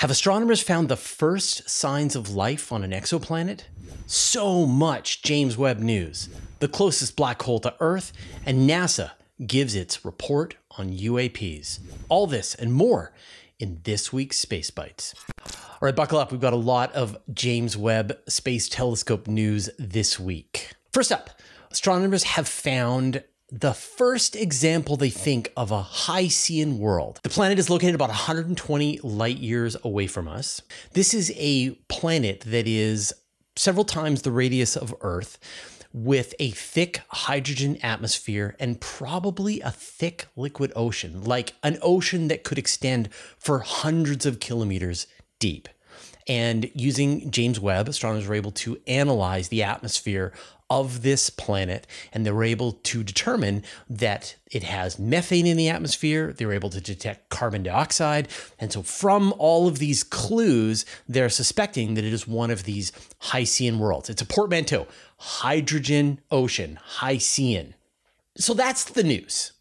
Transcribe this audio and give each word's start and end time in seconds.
Have 0.00 0.10
astronomers 0.10 0.62
found 0.62 0.88
the 0.88 0.96
first 0.96 1.68
signs 1.68 2.16
of 2.16 2.30
life 2.30 2.72
on 2.72 2.82
an 2.82 2.90
exoplanet? 2.90 3.64
So 4.06 4.64
much 4.64 5.20
James 5.20 5.58
Webb 5.58 5.78
news, 5.78 6.30
the 6.58 6.68
closest 6.68 7.16
black 7.16 7.42
hole 7.42 7.60
to 7.60 7.74
Earth, 7.80 8.14
and 8.46 8.66
NASA 8.66 9.10
gives 9.46 9.74
its 9.74 10.02
report 10.02 10.54
on 10.78 10.88
UAPs. 10.88 11.80
All 12.08 12.26
this 12.26 12.54
and 12.54 12.72
more 12.72 13.12
in 13.58 13.80
this 13.84 14.10
week's 14.10 14.38
Space 14.38 14.70
Bites. 14.70 15.14
All 15.44 15.80
right, 15.82 15.94
buckle 15.94 16.18
up. 16.18 16.32
We've 16.32 16.40
got 16.40 16.54
a 16.54 16.56
lot 16.56 16.90
of 16.94 17.18
James 17.34 17.76
Webb 17.76 18.16
Space 18.26 18.70
Telescope 18.70 19.28
news 19.28 19.68
this 19.78 20.18
week. 20.18 20.72
First 20.94 21.12
up, 21.12 21.28
astronomers 21.70 22.22
have 22.22 22.48
found 22.48 23.22
the 23.50 23.74
first 23.74 24.36
example 24.36 24.96
they 24.96 25.10
think 25.10 25.52
of 25.56 25.70
a 25.70 25.82
Hycean 25.82 26.78
world. 26.78 27.20
The 27.22 27.28
planet 27.28 27.58
is 27.58 27.68
located 27.68 27.94
about 27.94 28.08
120 28.08 29.00
light 29.02 29.38
years 29.38 29.76
away 29.82 30.06
from 30.06 30.28
us. 30.28 30.62
This 30.92 31.14
is 31.14 31.32
a 31.36 31.70
planet 31.88 32.40
that 32.46 32.66
is 32.66 33.12
several 33.56 33.84
times 33.84 34.22
the 34.22 34.30
radius 34.30 34.76
of 34.76 34.94
Earth 35.00 35.38
with 35.92 36.34
a 36.38 36.50
thick 36.50 37.00
hydrogen 37.08 37.76
atmosphere 37.82 38.54
and 38.60 38.80
probably 38.80 39.60
a 39.60 39.72
thick 39.72 40.26
liquid 40.36 40.72
ocean, 40.76 41.24
like 41.24 41.54
an 41.64 41.78
ocean 41.82 42.28
that 42.28 42.44
could 42.44 42.58
extend 42.58 43.08
for 43.38 43.58
hundreds 43.58 44.24
of 44.24 44.38
kilometers 44.38 45.08
deep. 45.40 45.68
And 46.28 46.70
using 46.74 47.32
James 47.32 47.58
Webb, 47.58 47.88
astronomers 47.88 48.28
were 48.28 48.36
able 48.36 48.52
to 48.52 48.78
analyze 48.86 49.48
the 49.48 49.64
atmosphere 49.64 50.32
of 50.70 51.02
this 51.02 51.28
planet, 51.28 51.86
and 52.12 52.24
they 52.24 52.30
were 52.30 52.44
able 52.44 52.72
to 52.72 53.02
determine 53.02 53.64
that 53.88 54.36
it 54.50 54.62
has 54.62 54.98
methane 54.98 55.46
in 55.46 55.56
the 55.56 55.68
atmosphere. 55.68 56.32
They 56.32 56.46
were 56.46 56.52
able 56.52 56.70
to 56.70 56.80
detect 56.80 57.28
carbon 57.28 57.64
dioxide. 57.64 58.28
And 58.58 58.72
so, 58.72 58.82
from 58.82 59.34
all 59.36 59.66
of 59.66 59.78
these 59.78 60.04
clues, 60.04 60.86
they're 61.08 61.28
suspecting 61.28 61.94
that 61.94 62.04
it 62.04 62.12
is 62.12 62.26
one 62.26 62.50
of 62.50 62.62
these 62.64 62.92
Hycean 63.18 63.80
worlds. 63.80 64.08
It's 64.08 64.22
a 64.22 64.26
portmanteau 64.26 64.86
hydrogen 65.18 66.18
ocean, 66.30 66.78
Hycean. 66.82 67.74
So, 68.36 68.54
that's 68.54 68.84
the 68.84 69.02
news. 69.02 69.52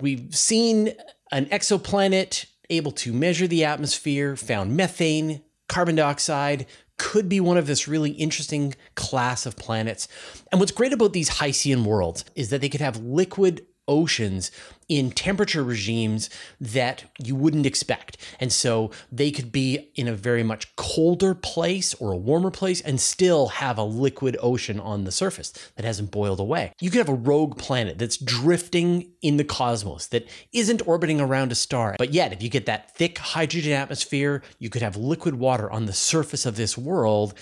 We've 0.00 0.34
seen 0.34 0.92
an 1.30 1.46
exoplanet 1.46 2.46
able 2.68 2.90
to 2.90 3.12
measure 3.12 3.46
the 3.46 3.64
atmosphere, 3.64 4.34
found 4.34 4.76
methane, 4.76 5.42
carbon 5.68 5.94
dioxide, 5.96 6.66
could 6.98 7.28
be 7.28 7.40
one 7.40 7.56
of 7.56 7.66
this 7.66 7.88
really 7.88 8.12
interesting 8.12 8.74
class 8.94 9.46
of 9.46 9.56
planets. 9.56 10.08
And 10.50 10.60
what's 10.60 10.72
great 10.72 10.92
about 10.92 11.12
these 11.12 11.28
Hycean 11.28 11.84
worlds 11.84 12.24
is 12.34 12.50
that 12.50 12.60
they 12.60 12.68
could 12.68 12.80
have 12.80 12.96
liquid 12.98 13.66
oceans 13.88 14.50
in 14.88 15.10
temperature 15.10 15.64
regimes 15.64 16.30
that 16.60 17.04
you 17.18 17.34
wouldn't 17.34 17.66
expect. 17.66 18.16
And 18.38 18.52
so 18.52 18.90
they 19.10 19.30
could 19.30 19.50
be 19.50 19.90
in 19.94 20.08
a 20.08 20.14
very 20.14 20.42
much 20.42 20.74
colder 20.76 21.34
place 21.34 21.94
or 21.94 22.12
a 22.12 22.16
warmer 22.16 22.50
place 22.50 22.80
and 22.80 23.00
still 23.00 23.48
have 23.48 23.78
a 23.78 23.82
liquid 23.82 24.36
ocean 24.40 24.78
on 24.78 25.04
the 25.04 25.12
surface 25.12 25.52
that 25.76 25.84
hasn't 25.84 26.10
boiled 26.10 26.40
away. 26.40 26.72
You 26.80 26.90
could 26.90 26.98
have 26.98 27.08
a 27.08 27.14
rogue 27.14 27.58
planet 27.58 27.98
that's 27.98 28.16
drifting 28.16 29.10
in 29.22 29.36
the 29.36 29.44
cosmos 29.44 30.06
that 30.08 30.28
isn't 30.52 30.86
orbiting 30.86 31.20
around 31.20 31.52
a 31.52 31.56
star. 31.56 31.96
But 31.98 32.12
yet, 32.12 32.32
if 32.32 32.42
you 32.42 32.48
get 32.48 32.66
that 32.66 32.94
thick 32.94 33.18
hydrogen 33.18 33.72
atmosphere, 33.72 34.42
you 34.58 34.70
could 34.70 34.82
have 34.82 34.96
liquid 34.96 35.34
water 35.36 35.70
on 35.70 35.86
the 35.86 35.92
surface 35.92 36.46
of 36.46 36.56
this 36.56 36.78
world 36.78 37.34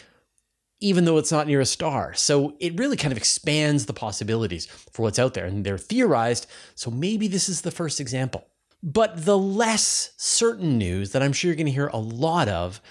even 0.85 1.07
though 1.07 1.17
it's 1.17 1.33
not 1.33 1.47
near 1.47 1.63
a 1.63 1.67
star. 1.67 2.13
So 2.13 2.57
it 2.61 2.79
really 2.79 2.99
kind 2.99 3.11
of 3.11 3.17
expands 3.17 3.87
the 3.87 3.95
possibilities 3.95 4.67
for 4.67 5.03
what's 5.03 5.19
out 5.19 5.33
there. 5.33 5.47
And 5.47 5.65
they're 5.65 5.79
theorized, 5.79 6.47
so 6.75 6.91
maybe 6.91 7.27
this 7.27 7.49
is 7.49 7.63
the 7.63 7.71
first 7.71 8.01
example. 8.01 8.45
But 8.83 9.25
the 9.25 9.39
less 9.39 10.13
certain 10.19 10.77
news 10.77 11.13
that 11.13 11.23
I'm 11.23 11.33
sure 11.33 11.49
you're 11.49 11.57
going 11.57 11.67
to 11.67 11.73
hear 11.73 11.87
a 11.87 11.97
lot 11.97 12.49
of 12.49 12.83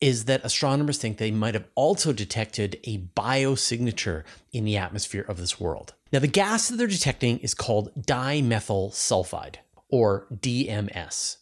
is 0.00 0.24
that 0.24 0.44
astronomers 0.44 0.96
think 0.96 1.18
they 1.18 1.30
might 1.30 1.52
have 1.52 1.68
also 1.74 2.14
detected 2.14 2.80
a 2.84 2.98
biosignature 2.98 4.24
in 4.52 4.64
the 4.64 4.78
atmosphere 4.78 5.24
of 5.28 5.36
this 5.36 5.60
world. 5.60 5.92
Now, 6.10 6.20
the 6.20 6.28
gas 6.28 6.68
that 6.68 6.76
they're 6.76 6.86
detecting 6.86 7.38
is 7.38 7.52
called 7.52 7.92
dimethyl 8.00 8.92
sulfide, 8.92 9.56
or 9.90 10.26
DMS. 10.34 11.36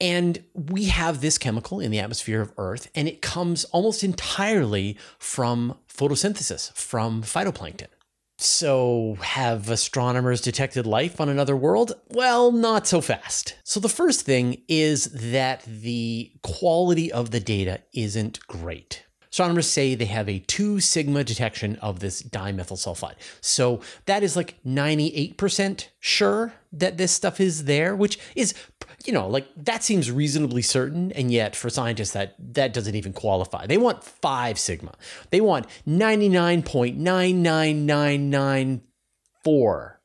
And 0.00 0.42
we 0.54 0.86
have 0.86 1.20
this 1.20 1.38
chemical 1.38 1.80
in 1.80 1.90
the 1.90 1.98
atmosphere 1.98 2.40
of 2.40 2.52
Earth, 2.56 2.88
and 2.94 3.08
it 3.08 3.22
comes 3.22 3.64
almost 3.66 4.04
entirely 4.04 4.96
from 5.18 5.76
photosynthesis, 5.88 6.72
from 6.74 7.22
phytoplankton. 7.22 7.88
So, 8.40 9.16
have 9.20 9.68
astronomers 9.68 10.40
detected 10.40 10.86
life 10.86 11.20
on 11.20 11.28
another 11.28 11.56
world? 11.56 11.94
Well, 12.10 12.52
not 12.52 12.86
so 12.86 13.00
fast. 13.00 13.56
So, 13.64 13.80
the 13.80 13.88
first 13.88 14.20
thing 14.20 14.62
is 14.68 15.06
that 15.06 15.64
the 15.64 16.30
quality 16.42 17.10
of 17.10 17.32
the 17.32 17.40
data 17.40 17.80
isn't 17.92 18.38
great. 18.46 19.02
Astronomers 19.30 19.66
say 19.66 19.94
they 19.94 20.06
have 20.06 20.28
a 20.28 20.38
2 20.40 20.80
sigma 20.80 21.22
detection 21.22 21.76
of 21.76 22.00
this 22.00 22.22
dimethyl 22.22 22.78
sulfide. 22.78 23.16
So 23.40 23.80
that 24.06 24.22
is 24.22 24.36
like 24.36 24.56
98% 24.64 25.88
sure 26.00 26.54
that 26.72 26.96
this 26.96 27.12
stuff 27.12 27.40
is 27.40 27.64
there, 27.64 27.94
which 27.94 28.18
is 28.34 28.54
you 29.08 29.14
know, 29.14 29.26
like 29.26 29.48
that 29.56 29.82
seems 29.82 30.10
reasonably 30.10 30.60
certain, 30.60 31.12
and 31.12 31.32
yet 31.32 31.56
for 31.56 31.70
scientists 31.70 32.10
that 32.10 32.34
that 32.52 32.74
doesn't 32.74 32.94
even 32.94 33.14
qualify. 33.14 33.66
They 33.66 33.78
want 33.78 34.04
five 34.04 34.58
sigma. 34.58 34.92
They 35.30 35.40
want 35.40 35.64
ninety 35.86 36.28
nine 36.28 36.62
point 36.62 36.98
nine 36.98 37.42
nine 37.42 37.86
nine 37.86 38.28
nine 38.28 38.82
four 39.42 40.02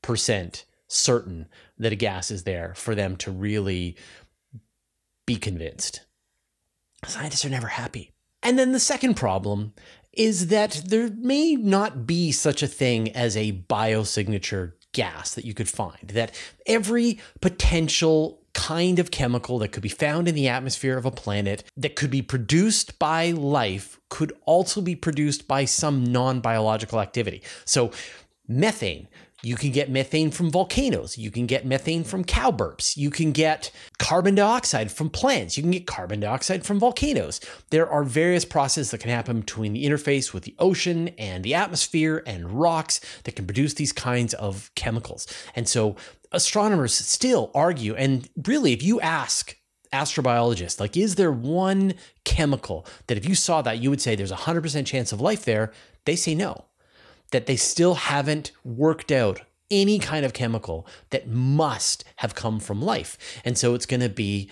percent 0.00 0.64
certain 0.88 1.48
that 1.76 1.92
a 1.92 1.96
gas 1.96 2.30
is 2.30 2.44
there 2.44 2.72
for 2.76 2.94
them 2.94 3.16
to 3.16 3.30
really 3.30 3.94
be 5.26 5.36
convinced. 5.36 6.06
Scientists 7.04 7.44
are 7.44 7.50
never 7.50 7.66
happy. 7.66 8.14
And 8.42 8.58
then 8.58 8.72
the 8.72 8.80
second 8.80 9.16
problem 9.16 9.74
is 10.14 10.46
that 10.46 10.80
there 10.86 11.10
may 11.10 11.56
not 11.56 12.06
be 12.06 12.32
such 12.32 12.62
a 12.62 12.66
thing 12.66 13.12
as 13.12 13.36
a 13.36 13.52
biosignature 13.68 14.72
gas 14.92 15.34
that 15.34 15.44
you 15.44 15.52
could 15.52 15.68
find. 15.68 16.08
That 16.14 16.34
every 16.64 17.20
potential 17.42 18.40
kind 18.56 18.98
of 18.98 19.10
chemical 19.10 19.58
that 19.58 19.68
could 19.68 19.82
be 19.82 19.88
found 19.88 20.26
in 20.26 20.34
the 20.34 20.48
atmosphere 20.48 20.96
of 20.96 21.04
a 21.04 21.10
planet 21.10 21.62
that 21.76 21.94
could 21.94 22.10
be 22.10 22.22
produced 22.22 22.98
by 22.98 23.30
life 23.30 24.00
could 24.08 24.32
also 24.46 24.80
be 24.80 24.96
produced 24.96 25.46
by 25.46 25.66
some 25.66 26.02
non 26.02 26.40
biological 26.40 26.98
activity. 26.98 27.42
So, 27.66 27.90
methane 28.48 29.08
you 29.42 29.54
can 29.54 29.70
get 29.70 29.90
methane 29.90 30.30
from 30.30 30.50
volcanoes. 30.50 31.18
You 31.18 31.30
can 31.30 31.46
get 31.46 31.66
methane 31.66 32.04
from 32.04 32.24
cow 32.24 32.50
burps. 32.50 32.96
You 32.96 33.10
can 33.10 33.32
get 33.32 33.70
carbon 33.98 34.34
dioxide 34.34 34.90
from 34.90 35.10
plants. 35.10 35.56
You 35.56 35.62
can 35.62 35.70
get 35.72 35.86
carbon 35.86 36.20
dioxide 36.20 36.64
from 36.64 36.80
volcanoes. 36.80 37.40
There 37.70 37.88
are 37.88 38.02
various 38.02 38.44
processes 38.44 38.90
that 38.90 38.98
can 38.98 39.10
happen 39.10 39.40
between 39.40 39.74
the 39.74 39.84
interface 39.84 40.32
with 40.32 40.44
the 40.44 40.56
ocean 40.58 41.10
and 41.18 41.44
the 41.44 41.54
atmosphere 41.54 42.22
and 42.26 42.50
rocks 42.50 43.00
that 43.24 43.36
can 43.36 43.46
produce 43.46 43.74
these 43.74 43.92
kinds 43.92 44.32
of 44.34 44.70
chemicals. 44.74 45.26
And 45.54 45.68
so 45.68 45.96
astronomers 46.32 46.94
still 46.94 47.50
argue, 47.54 47.94
and 47.94 48.28
really, 48.46 48.72
if 48.72 48.82
you 48.82 49.00
ask 49.00 49.56
astrobiologists, 49.92 50.80
like, 50.80 50.96
is 50.96 51.14
there 51.14 51.32
one 51.32 51.94
chemical 52.24 52.86
that 53.06 53.16
if 53.16 53.28
you 53.28 53.34
saw 53.34 53.62
that, 53.62 53.78
you 53.78 53.90
would 53.90 54.00
say 54.00 54.14
there's 54.14 54.32
a 54.32 54.36
100% 54.36 54.86
chance 54.86 55.12
of 55.12 55.20
life 55.20 55.44
there? 55.44 55.72
They 56.04 56.16
say 56.16 56.34
no 56.34 56.66
that 57.32 57.46
they 57.46 57.56
still 57.56 57.94
haven't 57.94 58.52
worked 58.64 59.10
out 59.10 59.40
any 59.70 59.98
kind 59.98 60.24
of 60.24 60.32
chemical 60.32 60.86
that 61.10 61.28
must 61.28 62.04
have 62.16 62.34
come 62.34 62.60
from 62.60 62.80
life. 62.80 63.18
And 63.44 63.58
so 63.58 63.74
it's 63.74 63.86
going 63.86 64.00
to 64.00 64.08
be 64.08 64.48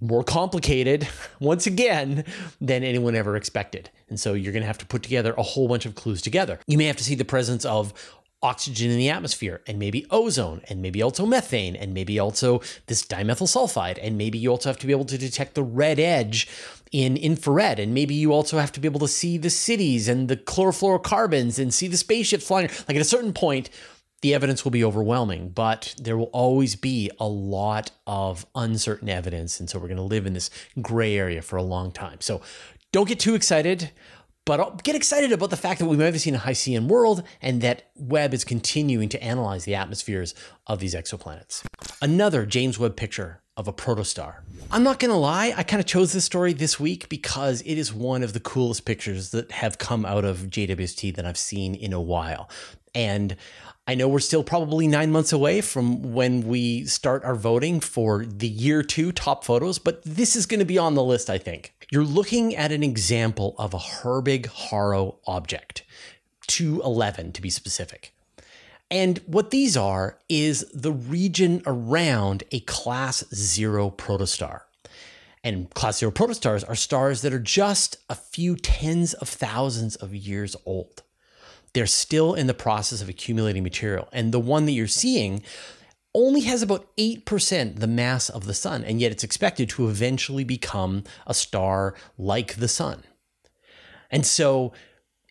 more 0.00 0.24
complicated 0.24 1.08
once 1.40 1.66
again 1.66 2.24
than 2.60 2.82
anyone 2.82 3.14
ever 3.14 3.36
expected. 3.36 3.90
And 4.08 4.18
so 4.18 4.34
you're 4.34 4.52
going 4.52 4.62
to 4.62 4.66
have 4.66 4.78
to 4.78 4.86
put 4.86 5.02
together 5.02 5.34
a 5.36 5.42
whole 5.42 5.68
bunch 5.68 5.86
of 5.86 5.94
clues 5.94 6.22
together. 6.22 6.58
You 6.66 6.78
may 6.78 6.86
have 6.86 6.96
to 6.96 7.04
see 7.04 7.14
the 7.14 7.24
presence 7.24 7.64
of 7.64 7.92
oxygen 8.42 8.90
in 8.90 8.98
the 8.98 9.08
atmosphere 9.08 9.62
and 9.66 9.78
maybe 9.78 10.06
ozone 10.10 10.60
and 10.68 10.82
maybe 10.82 11.02
also 11.02 11.24
methane 11.24 11.74
and 11.74 11.94
maybe 11.94 12.18
also 12.18 12.60
this 12.86 13.02
dimethyl 13.02 13.48
sulfide 13.48 13.98
and 14.02 14.18
maybe 14.18 14.36
you 14.36 14.50
also 14.50 14.68
have 14.68 14.78
to 14.78 14.86
be 14.86 14.92
able 14.92 15.06
to 15.06 15.16
detect 15.16 15.54
the 15.54 15.62
red 15.62 15.98
edge 15.98 16.46
in 16.92 17.16
infrared 17.16 17.78
and 17.78 17.94
maybe 17.94 18.14
you 18.14 18.32
also 18.32 18.58
have 18.58 18.70
to 18.70 18.78
be 18.78 18.86
able 18.86 19.00
to 19.00 19.08
see 19.08 19.38
the 19.38 19.50
cities 19.50 20.06
and 20.06 20.28
the 20.28 20.36
chlorofluorocarbons 20.36 21.58
and 21.58 21.72
see 21.72 21.88
the 21.88 21.96
spaceships 21.96 22.46
flying. 22.46 22.68
Like 22.86 22.96
at 22.96 23.02
a 23.02 23.04
certain 23.04 23.32
point 23.32 23.70
the 24.20 24.34
evidence 24.34 24.64
will 24.64 24.70
be 24.70 24.84
overwhelming 24.84 25.48
but 25.48 25.94
there 25.98 26.18
will 26.18 26.30
always 26.32 26.76
be 26.76 27.10
a 27.18 27.26
lot 27.26 27.90
of 28.06 28.46
uncertain 28.54 29.08
evidence 29.08 29.60
and 29.60 29.70
so 29.70 29.78
we're 29.78 29.88
going 29.88 29.96
to 29.96 30.02
live 30.02 30.26
in 30.26 30.34
this 30.34 30.50
gray 30.82 31.16
area 31.16 31.40
for 31.40 31.56
a 31.56 31.62
long 31.62 31.90
time. 31.90 32.20
So 32.20 32.42
don't 32.92 33.08
get 33.08 33.18
too 33.18 33.34
excited 33.34 33.90
but 34.46 34.84
get 34.84 34.94
excited 34.94 35.32
about 35.32 35.50
the 35.50 35.56
fact 35.56 35.80
that 35.80 35.86
we 35.86 35.96
might 35.96 36.04
have 36.06 36.20
seen 36.20 36.36
a 36.36 36.38
Hycean 36.38 36.88
world 36.88 37.24
and 37.42 37.60
that 37.60 37.90
Webb 37.96 38.32
is 38.32 38.44
continuing 38.44 39.08
to 39.10 39.22
analyze 39.22 39.64
the 39.64 39.74
atmospheres 39.74 40.34
of 40.66 40.78
these 40.78 40.94
exoplanets. 40.94 41.64
Another 42.00 42.46
James 42.46 42.78
Webb 42.78 42.96
picture 42.96 43.42
of 43.56 43.66
a 43.66 43.72
protostar. 43.72 44.36
I'm 44.70 44.82
not 44.82 45.00
going 45.00 45.10
to 45.10 45.16
lie, 45.16 45.52
I 45.56 45.62
kind 45.62 45.80
of 45.80 45.86
chose 45.86 46.12
this 46.12 46.24
story 46.24 46.52
this 46.52 46.78
week 46.78 47.08
because 47.08 47.60
it 47.62 47.76
is 47.76 47.92
one 47.92 48.22
of 48.22 48.34
the 48.34 48.40
coolest 48.40 48.84
pictures 48.84 49.30
that 49.30 49.50
have 49.50 49.78
come 49.78 50.04
out 50.04 50.24
of 50.24 50.38
JWST 50.50 51.16
that 51.16 51.26
I've 51.26 51.38
seen 51.38 51.74
in 51.74 51.92
a 51.92 52.00
while. 52.00 52.48
And 52.94 53.36
I 53.88 53.94
know 53.94 54.08
we're 54.08 54.18
still 54.18 54.42
probably 54.42 54.88
nine 54.88 55.12
months 55.12 55.32
away 55.32 55.60
from 55.60 56.12
when 56.12 56.48
we 56.48 56.86
start 56.86 57.22
our 57.24 57.36
voting 57.36 57.78
for 57.78 58.26
the 58.26 58.48
year 58.48 58.82
two 58.82 59.12
top 59.12 59.44
photos, 59.44 59.78
but 59.78 60.02
this 60.02 60.34
is 60.34 60.44
going 60.44 60.58
to 60.58 60.66
be 60.66 60.76
on 60.76 60.94
the 60.94 61.04
list, 61.04 61.30
I 61.30 61.38
think. 61.38 61.72
You're 61.92 62.02
looking 62.02 62.56
at 62.56 62.72
an 62.72 62.82
example 62.82 63.54
of 63.58 63.74
a 63.74 63.78
Herbig 63.78 64.46
Haro 64.46 65.20
object, 65.24 65.84
211 66.48 67.30
to 67.32 67.40
be 67.42 67.48
specific. 67.48 68.12
And 68.90 69.18
what 69.26 69.50
these 69.50 69.76
are 69.76 70.18
is 70.28 70.66
the 70.74 70.92
region 70.92 71.62
around 71.64 72.42
a 72.50 72.60
class 72.60 73.22
zero 73.32 73.90
protostar. 73.90 74.62
And 75.44 75.72
class 75.74 75.98
zero 75.98 76.10
protostars 76.10 76.68
are 76.68 76.74
stars 76.74 77.22
that 77.22 77.32
are 77.32 77.38
just 77.38 77.98
a 78.10 78.16
few 78.16 78.56
tens 78.56 79.14
of 79.14 79.28
thousands 79.28 79.94
of 79.94 80.12
years 80.12 80.56
old 80.66 81.04
they're 81.76 81.86
still 81.86 82.32
in 82.32 82.46
the 82.46 82.54
process 82.54 83.02
of 83.02 83.08
accumulating 83.10 83.62
material. 83.62 84.08
And 84.10 84.32
the 84.32 84.40
one 84.40 84.64
that 84.64 84.72
you're 84.72 84.86
seeing 84.86 85.42
only 86.14 86.40
has 86.40 86.62
about 86.62 86.88
8% 86.96 87.80
the 87.80 87.86
mass 87.86 88.30
of 88.30 88.46
the 88.46 88.54
sun, 88.54 88.82
and 88.82 88.98
yet 88.98 89.12
it's 89.12 89.22
expected 89.22 89.68
to 89.68 89.90
eventually 89.90 90.42
become 90.42 91.04
a 91.26 91.34
star 91.34 91.94
like 92.16 92.54
the 92.54 92.66
sun. 92.66 93.02
And 94.10 94.24
so 94.24 94.72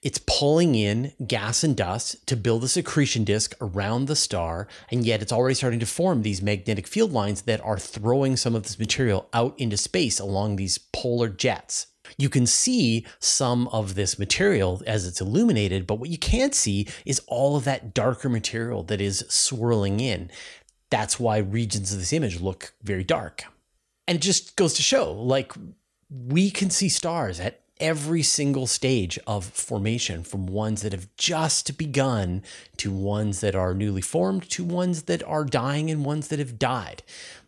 it's 0.03 0.21
pulling 0.27 0.75
in 0.75 1.13
gas 1.25 1.63
and 1.63 1.75
dust 1.75 2.27
to 2.27 2.37
build 2.37 2.63
a 2.63 2.79
accretion 2.79 3.23
disk 3.23 3.55
around 3.59 4.05
the 4.05 4.15
star, 4.15 4.67
and 4.91 5.03
yet 5.03 5.23
it's 5.23 5.33
already 5.33 5.55
starting 5.55 5.79
to 5.79 5.87
form 5.87 6.21
these 6.21 6.43
magnetic 6.43 6.85
field 6.85 7.11
lines 7.11 7.41
that 7.41 7.59
are 7.61 7.79
throwing 7.79 8.37
some 8.37 8.53
of 8.53 8.61
this 8.61 8.77
material 8.77 9.27
out 9.33 9.59
into 9.59 9.77
space 9.77 10.19
along 10.19 10.57
these 10.57 10.77
polar 10.77 11.27
jets. 11.27 11.87
You 12.17 12.29
can 12.29 12.45
see 12.45 13.05
some 13.19 13.67
of 13.69 13.95
this 13.95 14.19
material 14.19 14.81
as 14.85 15.05
it's 15.05 15.21
illuminated, 15.21 15.87
but 15.87 15.99
what 15.99 16.09
you 16.09 16.17
can't 16.17 16.55
see 16.55 16.87
is 17.05 17.21
all 17.27 17.55
of 17.55 17.63
that 17.65 17.93
darker 17.93 18.29
material 18.29 18.83
that 18.83 19.01
is 19.01 19.25
swirling 19.27 19.99
in. 19.99 20.29
That's 20.89 21.19
why 21.19 21.37
regions 21.37 21.91
of 21.91 21.99
this 21.99 22.13
image 22.13 22.39
look 22.39 22.73
very 22.83 23.03
dark. 23.03 23.43
And 24.07 24.17
it 24.17 24.21
just 24.21 24.55
goes 24.55 24.73
to 24.75 24.83
show 24.83 25.11
like 25.11 25.53
we 26.09 26.51
can 26.51 26.69
see 26.69 26.89
stars 26.89 27.39
at 27.39 27.61
every 27.79 28.23
single 28.23 28.67
stage 28.67 29.19
of 29.27 29.45
formation 29.45 30.23
from 30.23 30.45
ones 30.45 30.81
that 30.81 30.93
have 30.93 31.13
just 31.17 31.77
begun 31.77 32.41
to 32.77 32.91
ones 32.91 33.41
that 33.41 33.55
are 33.55 33.73
newly 33.73 34.01
formed 34.01 34.49
to 34.49 34.63
ones 34.63 35.03
that 35.03 35.21
are 35.23 35.43
dying 35.43 35.91
and 35.91 36.05
ones 36.05 36.29
that 36.29 36.39
have 36.39 36.57
died. 36.57 37.03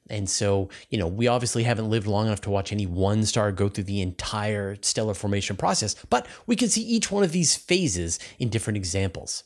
And 0.10 0.30
so, 0.30 0.70
you 0.90 0.98
know, 0.98 1.08
we 1.08 1.28
obviously 1.28 1.64
haven't 1.64 1.90
lived 1.90 2.08
long 2.08 2.28
enough 2.28 2.42
to 2.42 2.50
watch 2.50 2.72
any 2.72 2.86
one 2.86 3.26
star 3.26 3.52
go 3.52 3.70
through 3.70 3.86
the 3.86 4.02
entire 4.02 4.78
stellar 4.82 5.14
formation 5.14 5.56
process, 5.56 5.96
but 6.10 6.28
we 6.46 6.56
can 6.56 6.70
see 6.70 6.82
each 6.82 7.12
one 7.12 7.24
of 7.24 7.32
these 7.32 7.56
phases 7.56 8.20
in 8.40 8.50
different 8.50 8.78
examples. 8.78 9.44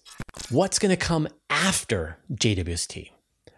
What's 0.50 0.80
going 0.80 0.92
to 0.92 0.98
come 0.98 1.28
after 1.50 2.18
JWST? 2.34 3.12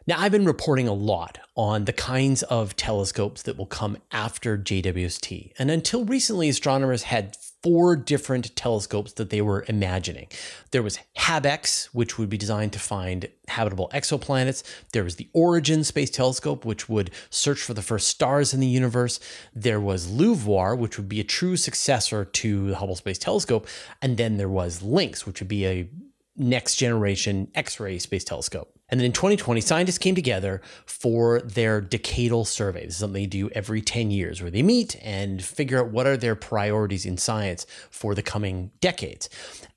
Now, 0.05 0.19
I've 0.19 0.33
been 0.33 0.45
reporting 0.45 0.89
a 0.89 0.93
lot 0.93 1.39
on 1.55 1.85
the 1.85 1.93
kinds 1.93 2.43
of 2.43 2.75
telescopes 2.75 3.43
that 3.43 3.57
will 3.57 3.65
come 3.65 3.97
after 4.11 4.57
JWST. 4.57 5.53
And 5.57 5.71
until 5.71 6.03
recently, 6.03 6.49
astronomers 6.49 7.03
had 7.03 7.37
four 7.63 7.95
different 7.95 8.53
telescopes 8.55 9.13
that 9.13 9.29
they 9.29 9.41
were 9.41 9.65
imagining. 9.69 10.27
There 10.71 10.83
was 10.83 10.99
HabEx, 11.17 11.85
which 11.85 12.17
would 12.17 12.29
be 12.29 12.37
designed 12.37 12.73
to 12.73 12.79
find 12.79 13.29
habitable 13.47 13.89
exoplanets. 13.93 14.63
There 14.91 15.05
was 15.05 15.15
the 15.15 15.29
Origin 15.33 15.83
Space 15.85 16.09
Telescope, 16.09 16.65
which 16.65 16.89
would 16.89 17.09
search 17.29 17.61
for 17.61 17.73
the 17.73 17.81
first 17.81 18.09
stars 18.09 18.53
in 18.53 18.59
the 18.59 18.67
universe. 18.67 19.19
There 19.55 19.79
was 19.79 20.11
LUVOIR, 20.11 20.75
which 20.75 20.97
would 20.97 21.09
be 21.09 21.21
a 21.21 21.23
true 21.23 21.55
successor 21.55 22.25
to 22.25 22.67
the 22.67 22.75
Hubble 22.75 22.97
Space 22.97 23.17
Telescope. 23.17 23.67
And 24.01 24.17
then 24.17 24.37
there 24.37 24.49
was 24.49 24.81
LYNX, 24.81 25.25
which 25.25 25.39
would 25.39 25.47
be 25.47 25.65
a 25.65 25.89
next 26.35 26.75
generation 26.75 27.49
X 27.55 27.79
ray 27.79 27.99
space 27.99 28.23
telescope. 28.23 28.73
And 28.89 28.99
then 28.99 29.05
in 29.05 29.11
2020, 29.11 29.61
scientists 29.61 29.97
came 29.97 30.13
together 30.13 30.61
for 30.85 31.41
their 31.41 31.81
decadal 31.81 32.45
survey. 32.45 32.85
This 32.85 32.95
is 32.95 32.99
something 32.99 33.23
they 33.23 33.25
do 33.25 33.49
every 33.51 33.81
10 33.81 34.11
years 34.11 34.41
where 34.41 34.51
they 34.51 34.61
meet 34.61 34.95
and 35.01 35.43
figure 35.43 35.79
out 35.79 35.91
what 35.91 36.05
are 36.05 36.17
their 36.17 36.35
priorities 36.35 37.05
in 37.05 37.17
science 37.17 37.65
for 37.89 38.13
the 38.13 38.21
coming 38.21 38.71
decades. 38.81 39.29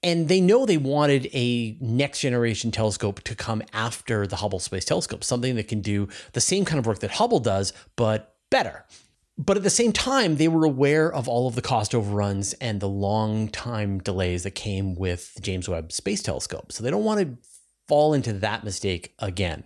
And 0.03 0.29
they 0.29 0.41
know 0.41 0.67
they 0.67 0.77
wanted 0.77 1.31
a 1.33 1.79
next 1.81 2.21
generation 2.21 2.71
telescope 2.71 3.23
to 3.23 3.35
come 3.35 3.63
after 3.73 4.27
the 4.27 4.37
Hubble 4.37 4.61
Space 4.61 4.85
Telescope, 4.85 5.25
something 5.25 5.57
that 5.57 5.69
can 5.69 5.81
do 5.81 6.09
the 6.33 6.41
same 6.41 6.65
kind 6.65 6.79
of 6.79 6.87
work 6.87 6.99
that 6.99 7.13
Hubble 7.13 7.41
does, 7.41 7.73
but 7.97 8.37
better. 8.51 8.85
But 9.39 9.57
at 9.57 9.63
the 9.63 9.71
same 9.71 9.93
time, 9.93 10.37
they 10.37 10.49
were 10.49 10.65
aware 10.65 11.13
of 11.13 11.29
all 11.29 11.47
of 11.47 11.55
the 11.55 11.63
cost 11.63 11.95
overruns 11.95 12.55
and 12.55 12.81
the 12.81 12.89
long 12.89 13.49
time 13.49 13.99
delays 13.99 14.45
that 14.45 14.55
came 14.55 14.95
with 14.95 15.35
the 15.35 15.43
James 15.43 15.69
Webb 15.69 15.93
Space 15.93 16.23
Telescope. 16.23 16.73
So 16.73 16.83
they 16.83 16.91
don't 16.91 17.05
want 17.05 17.21
to 17.21 17.37
fall 17.87 18.15
into 18.15 18.33
that 18.35 18.65
mistake 18.65 19.15
again. 19.19 19.65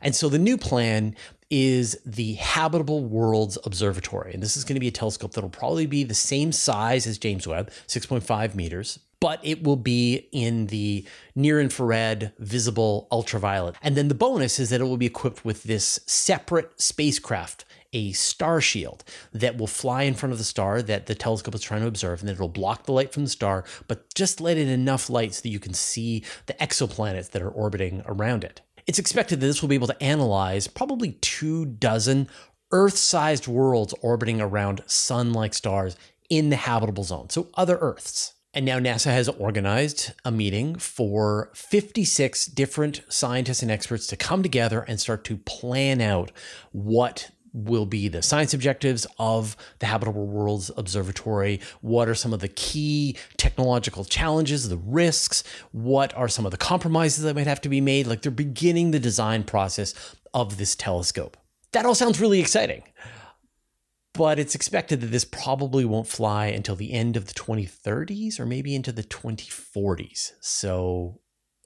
And 0.00 0.14
so 0.14 0.28
the 0.28 0.38
new 0.38 0.58
plan 0.58 1.14
is 1.50 1.98
the 2.04 2.34
Habitable 2.34 3.04
Worlds 3.04 3.56
Observatory. 3.64 4.34
And 4.34 4.42
this 4.42 4.56
is 4.56 4.64
going 4.64 4.74
to 4.74 4.80
be 4.80 4.88
a 4.88 4.92
telescope 4.92 5.32
that'll 5.32 5.48
probably 5.48 5.86
be 5.86 6.04
the 6.04 6.14
same 6.14 6.52
size 6.52 7.06
as 7.06 7.18
James 7.18 7.46
Webb, 7.46 7.70
6.5 7.86 8.54
meters, 8.54 8.98
but 9.20 9.40
it 9.42 9.62
will 9.62 9.76
be 9.76 10.28
in 10.32 10.66
the 10.66 11.04
near 11.34 11.60
infrared, 11.60 12.32
visible, 12.38 13.08
ultraviolet. 13.10 13.74
And 13.82 13.96
then 13.96 14.08
the 14.08 14.14
bonus 14.14 14.58
is 14.58 14.70
that 14.70 14.80
it 14.80 14.84
will 14.84 14.96
be 14.96 15.06
equipped 15.06 15.44
with 15.44 15.64
this 15.64 16.00
separate 16.06 16.80
spacecraft 16.80 17.64
a 17.92 18.12
star 18.12 18.60
shield 18.60 19.04
that 19.32 19.56
will 19.56 19.66
fly 19.66 20.02
in 20.02 20.14
front 20.14 20.32
of 20.32 20.38
the 20.38 20.44
star 20.44 20.82
that 20.82 21.06
the 21.06 21.14
telescope 21.14 21.54
is 21.54 21.62
trying 21.62 21.80
to 21.80 21.86
observe, 21.86 22.20
and 22.20 22.28
it'll 22.28 22.48
block 22.48 22.84
the 22.84 22.92
light 22.92 23.12
from 23.12 23.24
the 23.24 23.30
star, 23.30 23.64
but 23.86 24.12
just 24.14 24.40
let 24.40 24.58
in 24.58 24.68
enough 24.68 25.08
light 25.08 25.34
so 25.34 25.42
that 25.42 25.48
you 25.48 25.58
can 25.58 25.72
see 25.72 26.22
the 26.46 26.54
exoplanets 26.54 27.30
that 27.30 27.42
are 27.42 27.48
orbiting 27.48 28.02
around 28.06 28.44
it. 28.44 28.60
It's 28.86 28.98
expected 28.98 29.40
that 29.40 29.46
this 29.46 29.62
will 29.62 29.68
be 29.68 29.74
able 29.74 29.86
to 29.86 30.02
analyze 30.02 30.66
probably 30.66 31.12
two 31.20 31.66
dozen 31.66 32.28
Earth 32.70 32.98
sized 32.98 33.48
worlds 33.48 33.94
orbiting 34.02 34.42
around 34.42 34.82
sun 34.86 35.32
like 35.32 35.54
stars 35.54 35.96
in 36.28 36.50
the 36.50 36.56
habitable 36.56 37.04
zone, 37.04 37.30
so 37.30 37.48
other 37.54 37.78
Earths. 37.78 38.34
And 38.54 38.64
now 38.64 38.78
NASA 38.78 39.12
has 39.12 39.28
organized 39.28 40.12
a 40.24 40.30
meeting 40.30 40.76
for 40.76 41.50
56 41.54 42.46
different 42.46 43.02
scientists 43.08 43.62
and 43.62 43.70
experts 43.70 44.06
to 44.08 44.16
come 44.16 44.42
together 44.42 44.80
and 44.80 44.98
start 44.98 45.24
to 45.24 45.36
plan 45.36 46.00
out 46.00 46.32
what 46.72 47.30
will 47.52 47.86
be 47.86 48.08
the 48.08 48.22
science 48.22 48.54
objectives 48.54 49.06
of 49.18 49.56
the 49.80 49.86
Habitable 49.86 50.26
Worlds 50.26 50.70
Observatory. 50.76 51.60
What 51.80 52.08
are 52.08 52.14
some 52.14 52.32
of 52.32 52.40
the 52.40 52.48
key 52.48 53.16
technological 53.36 54.04
challenges, 54.04 54.68
the 54.68 54.76
risks? 54.76 55.44
What 55.72 56.14
are 56.16 56.28
some 56.28 56.44
of 56.44 56.50
the 56.50 56.56
compromises 56.56 57.24
that 57.24 57.36
might 57.36 57.46
have 57.46 57.60
to 57.62 57.68
be 57.68 57.80
made? 57.80 58.06
Like 58.06 58.22
they're 58.22 58.32
beginning 58.32 58.90
the 58.90 59.00
design 59.00 59.44
process 59.44 59.94
of 60.32 60.56
this 60.56 60.74
telescope. 60.74 61.36
That 61.72 61.84
all 61.84 61.94
sounds 61.94 62.20
really 62.20 62.40
exciting. 62.40 62.82
But 64.18 64.40
it's 64.40 64.56
expected 64.56 65.00
that 65.00 65.12
this 65.12 65.24
probably 65.24 65.84
won't 65.84 66.08
fly 66.08 66.46
until 66.46 66.74
the 66.74 66.92
end 66.92 67.16
of 67.16 67.26
the 67.26 67.34
2030s 67.34 68.40
or 68.40 68.46
maybe 68.46 68.74
into 68.74 68.90
the 68.90 69.04
2040s. 69.04 70.32
So 70.40 71.20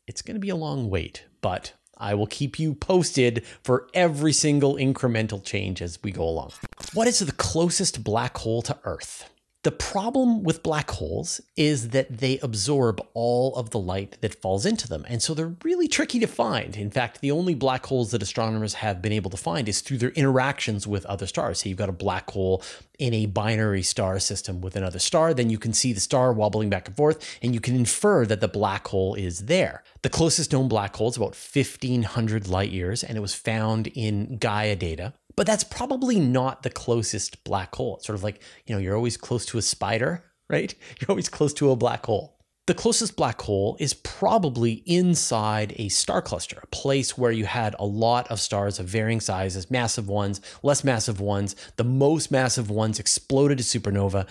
it's 0.07 0.21
going 0.21 0.35
to 0.35 0.41
be 0.41 0.50
a 0.50 0.55
long 0.55 0.91
wait, 0.91 1.25
but 1.41 1.73
I 1.97 2.12
will 2.12 2.26
keep 2.26 2.59
you 2.59 2.75
posted 2.75 3.47
for 3.65 3.88
every 3.95 4.35
single 4.35 4.75
incremental 4.75 5.43
change 5.43 5.81
as 5.81 5.99
we 6.03 6.12
go 6.12 6.25
along. 6.25 6.53
What 6.93 7.09
is 7.09 7.21
the 7.21 7.33
closest 7.33 8.05
black 8.05 8.37
hole 8.37 8.61
to 8.62 8.79
Earth? 8.85 9.31
The 9.64 9.71
problem 9.71 10.42
with 10.42 10.64
black 10.64 10.90
holes 10.90 11.40
is 11.57 11.90
that 11.90 12.19
they 12.19 12.40
absorb 12.40 13.00
all 13.14 13.54
of 13.54 13.71
the 13.71 13.78
light 13.78 14.19
that 14.21 14.35
falls 14.35 14.66
into 14.66 14.88
them. 14.88 15.04
And 15.09 15.23
so 15.23 15.35
they're 15.35 15.54
really 15.62 15.87
tricky 15.87 16.19
to 16.19 16.26
find. 16.26 16.76
In 16.76 16.90
fact, 16.90 17.21
the 17.21 17.31
only 17.31 17.54
black 17.54 17.87
holes 17.87 18.11
that 18.11 18.23
astronomers 18.23 18.75
have 18.75 19.00
been 19.00 19.12
able 19.12 19.31
to 19.31 19.37
find 19.37 19.69
is 19.69 19.81
through 19.81 19.99
their 19.99 20.11
interactions 20.11 20.88
with 20.88 21.07
other 21.07 21.28
stars. 21.28 21.61
So 21.61 21.69
you've 21.69 21.78
got 21.78 21.88
a 21.88 21.92
black 21.92 22.28
hole 22.28 22.61
in 23.02 23.14
a 23.14 23.26
binary 23.26 23.83
star 23.83 24.21
system 24.21 24.61
with 24.61 24.76
another 24.76 25.00
star, 25.00 25.35
then 25.35 25.50
you 25.50 25.59
can 25.59 25.73
see 25.73 25.92
the 25.92 25.99
star 25.99 26.33
wobbling 26.33 26.71
back 26.71 26.87
and 26.87 26.97
forth, 26.97 27.38
and 27.42 27.52
you 27.52 27.61
can 27.61 27.75
infer 27.75 28.25
that 28.25 28.40
the 28.40 28.47
black 28.47 28.87
hole 28.87 29.14
is 29.14 29.47
there. 29.47 29.83
The 30.02 30.09
closest 30.09 30.52
known 30.52 30.69
black 30.69 30.95
hole 30.95 31.09
is 31.09 31.16
about 31.16 31.35
1500 31.35 32.47
light 32.47 32.71
years, 32.71 33.02
and 33.02 33.16
it 33.16 33.21
was 33.21 33.35
found 33.35 33.88
in 33.88 34.38
Gaia 34.38 34.76
data. 34.76 35.14
But 35.37 35.47
that's 35.47 35.65
probably 35.65 36.21
not 36.21 36.62
the 36.62 36.71
closest 36.71 37.45
black 37.45 37.75
hole. 37.75 37.97
It's 37.97 38.07
sort 38.07 38.19
of 38.19 38.25
like, 38.25 38.43
you 38.67 38.75
know, 38.75 38.81
you're 38.81 38.97
always 38.97 39.17
close 39.17 39.47
to 39.47 39.59
a 39.59 39.62
spider, 39.62 40.25
right? 40.51 40.75
You're 41.01 41.11
always 41.11 41.29
close 41.29 41.55
to 41.55 41.71
a 41.71 41.77
black 41.77 42.07
hole. 42.07 42.39
The 42.67 42.75
closest 42.75 43.17
black 43.17 43.41
hole 43.43 43.77
is 43.81 43.93
probably 43.93 44.85
inside 44.87 45.75
a 45.79 45.89
star 45.89 46.23
cluster, 46.23 46.61
a 46.62 46.67
place 46.69 47.19
where 47.19 47.33
you 47.33 47.45
had 47.45 47.75
a 47.79 47.85
lot 47.85 48.31
of 48.31 48.39
stars 48.39 48.79
of 48.79 48.87
varying 48.87 49.19
sizes, 49.19 49.69
massive 49.69 50.09
ones, 50.09 50.41
less 50.62 50.85
massive 50.85 51.21
ones. 51.21 51.57
The 51.75 51.83
most 51.83 52.31
massive 52.31 52.71
ones 52.71 53.01
exploded 53.01 53.59
to 53.59 53.65
supernova, 53.65 54.29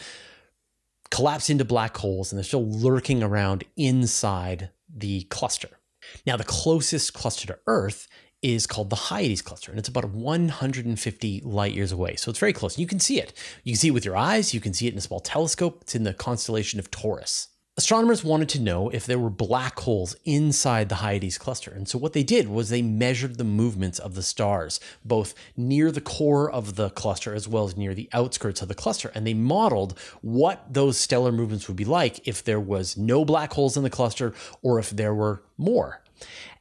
collapsed 1.09 1.49
into 1.49 1.65
black 1.65 1.97
holes, 1.97 2.31
and 2.31 2.37
they're 2.37 2.45
still 2.45 2.65
lurking 2.65 3.21
around 3.21 3.65
inside 3.75 4.69
the 4.89 5.23
cluster. 5.23 5.69
Now, 6.25 6.37
the 6.37 6.45
closest 6.45 7.13
cluster 7.13 7.47
to 7.47 7.59
Earth 7.67 8.07
is 8.41 8.65
called 8.65 8.89
the 8.89 8.95
Hyades 8.95 9.41
cluster, 9.41 9.71
and 9.71 9.79
it's 9.79 9.89
about 9.89 10.05
150 10.05 11.41
light 11.43 11.73
years 11.73 11.91
away. 11.91 12.15
So 12.15 12.29
it's 12.29 12.39
very 12.39 12.53
close. 12.53 12.77
You 12.79 12.87
can 12.87 12.99
see 12.99 13.19
it. 13.19 13.33
You 13.63 13.73
can 13.73 13.79
see 13.79 13.89
it 13.89 13.91
with 13.91 14.05
your 14.05 14.17
eyes. 14.17 14.53
You 14.53 14.59
can 14.59 14.73
see 14.73 14.87
it 14.87 14.93
in 14.93 14.97
a 14.97 15.01
small 15.01 15.19
telescope. 15.19 15.79
It's 15.81 15.95
in 15.95 16.03
the 16.03 16.13
constellation 16.13 16.79
of 16.79 16.89
Taurus. 16.89 17.49
astronomers 17.77 18.23
wanted 18.23 18.49
to 18.49 18.59
know 18.59 18.89
if 18.89 19.05
there 19.05 19.17
were 19.17 19.29
black 19.29 19.79
holes 19.79 20.15
inside 20.25 20.89
the 20.89 20.95
Hyades 20.95 21.37
cluster. 21.37 21.71
And 21.71 21.87
so 21.87 21.97
what 21.97 22.13
they 22.13 22.23
did 22.23 22.47
was 22.47 22.69
they 22.69 22.81
measured 22.81 23.37
the 23.37 23.43
movements 23.43 23.97
of 23.97 24.13
the 24.13 24.21
stars, 24.21 24.79
both 25.05 25.33
near 25.55 25.91
the 25.91 26.01
core 26.01 26.51
of 26.51 26.75
the 26.75 26.89
cluster 26.91 27.33
as 27.33 27.47
well 27.47 27.63
as 27.63 27.77
near 27.77 27.93
the 27.93 28.09
outskirts 28.13 28.61
of 28.61 28.67
the 28.67 28.75
cluster. 28.75 29.11
And 29.15 29.25
they 29.25 29.33
modeled 29.33 29.97
what 30.21 30.71
those 30.71 30.97
stellar 30.97 31.31
movements 31.31 31.67
would 31.67 31.77
be 31.77 31.85
like 31.85 32.27
if 32.27 32.43
there 32.43 32.59
was 32.59 32.97
no 32.97 33.23
black 33.25 33.53
holes 33.53 33.77
in 33.77 33.83
the 33.83 33.89
cluster 33.89 34.33
or 34.61 34.77
if 34.77 34.89
there 34.89 35.15
were 35.15 35.41
more. 35.57 36.03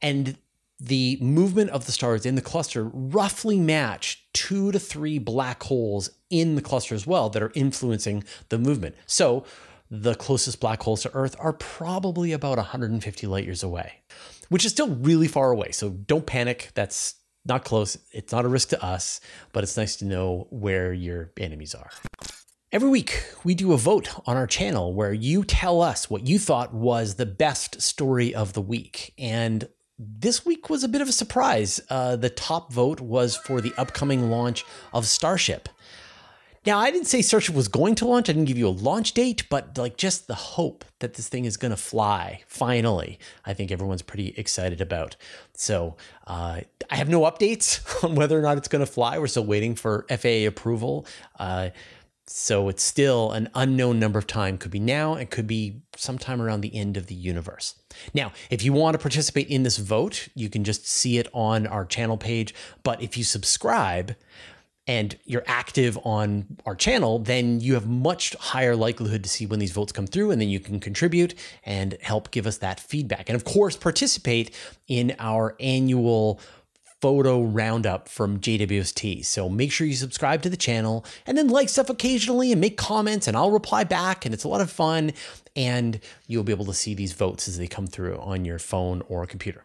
And 0.01 0.37
the 0.81 1.17
movement 1.21 1.69
of 1.69 1.85
the 1.85 1.91
stars 1.91 2.25
in 2.25 2.33
the 2.33 2.41
cluster 2.41 2.85
roughly 2.91 3.59
match 3.59 4.25
two 4.33 4.71
to 4.71 4.79
three 4.79 5.19
black 5.19 5.61
holes 5.63 6.09
in 6.31 6.55
the 6.55 6.61
cluster 6.61 6.95
as 6.95 7.05
well 7.05 7.29
that 7.29 7.43
are 7.43 7.51
influencing 7.53 8.23
the 8.49 8.57
movement. 8.57 8.95
So 9.05 9.45
the 9.91 10.15
closest 10.15 10.59
black 10.59 10.81
holes 10.81 11.03
to 11.03 11.13
Earth 11.13 11.35
are 11.37 11.53
probably 11.53 12.31
about 12.31 12.57
150 12.57 13.27
light 13.27 13.45
years 13.45 13.61
away, 13.61 14.01
which 14.49 14.65
is 14.65 14.71
still 14.71 14.87
really 14.87 15.27
far 15.27 15.51
away. 15.51 15.71
So 15.71 15.91
don't 15.91 16.25
panic. 16.25 16.71
That's 16.73 17.15
not 17.45 17.63
close. 17.63 17.99
It's 18.11 18.31
not 18.31 18.45
a 18.45 18.47
risk 18.47 18.69
to 18.69 18.83
us, 18.83 19.21
but 19.53 19.63
it's 19.63 19.77
nice 19.77 19.97
to 19.97 20.05
know 20.05 20.47
where 20.49 20.93
your 20.93 21.31
enemies 21.37 21.75
are. 21.75 21.91
Every 22.71 22.89
week, 22.89 23.23
we 23.43 23.53
do 23.53 23.73
a 23.73 23.77
vote 23.77 24.09
on 24.25 24.37
our 24.37 24.47
channel 24.47 24.93
where 24.93 25.13
you 25.13 25.43
tell 25.43 25.81
us 25.81 26.09
what 26.09 26.25
you 26.25 26.39
thought 26.39 26.73
was 26.73 27.15
the 27.15 27.25
best 27.25 27.81
story 27.81 28.33
of 28.33 28.53
the 28.53 28.61
week. 28.61 29.13
And 29.19 29.67
this 30.01 30.45
week 30.45 30.69
was 30.69 30.83
a 30.83 30.87
bit 30.87 31.01
of 31.01 31.07
a 31.07 31.11
surprise. 31.11 31.79
Uh, 31.89 32.15
the 32.15 32.29
top 32.29 32.73
vote 32.73 32.99
was 32.99 33.35
for 33.35 33.61
the 33.61 33.73
upcoming 33.77 34.31
launch 34.31 34.65
of 34.93 35.05
Starship. 35.05 35.69
Now, 36.65 36.77
I 36.77 36.91
didn't 36.91 37.07
say 37.07 37.21
Starship 37.21 37.55
was 37.55 37.67
going 37.67 37.95
to 37.95 38.05
launch. 38.05 38.29
I 38.29 38.33
didn't 38.33 38.45
give 38.45 38.57
you 38.57 38.67
a 38.67 38.69
launch 38.69 39.13
date, 39.13 39.45
but 39.49 39.77
like 39.77 39.97
just 39.97 40.27
the 40.27 40.35
hope 40.35 40.85
that 40.99 41.15
this 41.15 41.27
thing 41.27 41.45
is 41.45 41.57
going 41.57 41.71
to 41.71 41.77
fly 41.77 42.43
finally, 42.47 43.17
I 43.45 43.53
think 43.53 43.71
everyone's 43.71 44.03
pretty 44.03 44.29
excited 44.37 44.79
about. 44.79 45.15
So 45.53 45.97
uh, 46.27 46.61
I 46.89 46.95
have 46.95 47.09
no 47.09 47.21
updates 47.21 48.03
on 48.03 48.13
whether 48.15 48.37
or 48.37 48.43
not 48.43 48.57
it's 48.57 48.67
going 48.67 48.85
to 48.85 48.91
fly. 48.91 49.17
We're 49.17 49.27
still 49.27 49.45
waiting 49.45 49.73
for 49.75 50.05
FAA 50.09 50.47
approval. 50.47 51.07
Uh, 51.39 51.69
so 52.31 52.69
it's 52.69 52.83
still 52.83 53.31
an 53.31 53.49
unknown 53.53 53.99
number 53.99 54.19
of 54.19 54.27
time. 54.27 54.57
Could 54.57 54.71
be 54.71 54.79
now, 54.79 55.15
it 55.15 55.29
could 55.29 55.47
be 55.47 55.81
sometime 55.95 56.41
around 56.41 56.61
the 56.61 56.75
end 56.75 56.97
of 56.97 57.07
the 57.07 57.15
universe. 57.15 57.75
Now, 58.13 58.31
if 58.49 58.63
you 58.63 58.73
want 58.73 58.93
to 58.95 58.99
participate 58.99 59.47
in 59.47 59.63
this 59.63 59.77
vote, 59.77 60.29
you 60.35 60.49
can 60.49 60.63
just 60.63 60.87
see 60.87 61.17
it 61.17 61.27
on 61.33 61.67
our 61.67 61.85
channel 61.85 62.17
page. 62.17 62.53
But 62.83 63.01
if 63.01 63.17
you 63.17 63.23
subscribe, 63.23 64.15
and 64.87 65.15
you're 65.25 65.43
active 65.45 65.97
on 66.03 66.57
our 66.65 66.75
channel, 66.75 67.19
then 67.19 67.59
you 67.61 67.75
have 67.75 67.87
much 67.87 68.35
higher 68.35 68.75
likelihood 68.75 69.23
to 69.23 69.29
see 69.29 69.45
when 69.45 69.59
these 69.59 69.71
votes 69.71 69.91
come 69.91 70.07
through, 70.07 70.31
and 70.31 70.41
then 70.41 70.49
you 70.49 70.59
can 70.59 70.79
contribute 70.79 71.35
and 71.63 71.97
help 72.01 72.31
give 72.31 72.47
us 72.47 72.57
that 72.57 72.79
feedback. 72.79 73.29
And 73.29 73.35
of 73.35 73.45
course, 73.45 73.77
participate 73.77 74.53
in 74.87 75.15
our 75.19 75.55
annual 75.59 76.39
photo 77.01 77.41
roundup 77.41 78.07
from 78.07 78.39
JWST. 78.39 79.25
So 79.25 79.49
make 79.49 79.71
sure 79.71 79.87
you 79.87 79.95
subscribe 79.95 80.43
to 80.43 80.49
the 80.49 80.57
channel 80.57 81.03
and 81.25 81.37
then 81.37 81.49
like 81.49 81.67
stuff 81.67 81.89
occasionally 81.89 82.51
and 82.51 82.61
make 82.61 82.77
comments, 82.77 83.27
and 83.27 83.35
I'll 83.35 83.51
reply 83.51 83.83
back. 83.83 84.25
And 84.25 84.33
it's 84.33 84.43
a 84.43 84.47
lot 84.47 84.61
of 84.61 84.71
fun. 84.71 85.11
And 85.55 85.99
you'll 86.27 86.43
be 86.43 86.53
able 86.53 86.65
to 86.65 86.73
see 86.73 86.93
these 86.93 87.11
votes 87.11 87.47
as 87.47 87.57
they 87.57 87.67
come 87.67 87.87
through 87.87 88.17
on 88.19 88.45
your 88.45 88.59
phone 88.59 89.01
or 89.09 89.25
computer. 89.25 89.63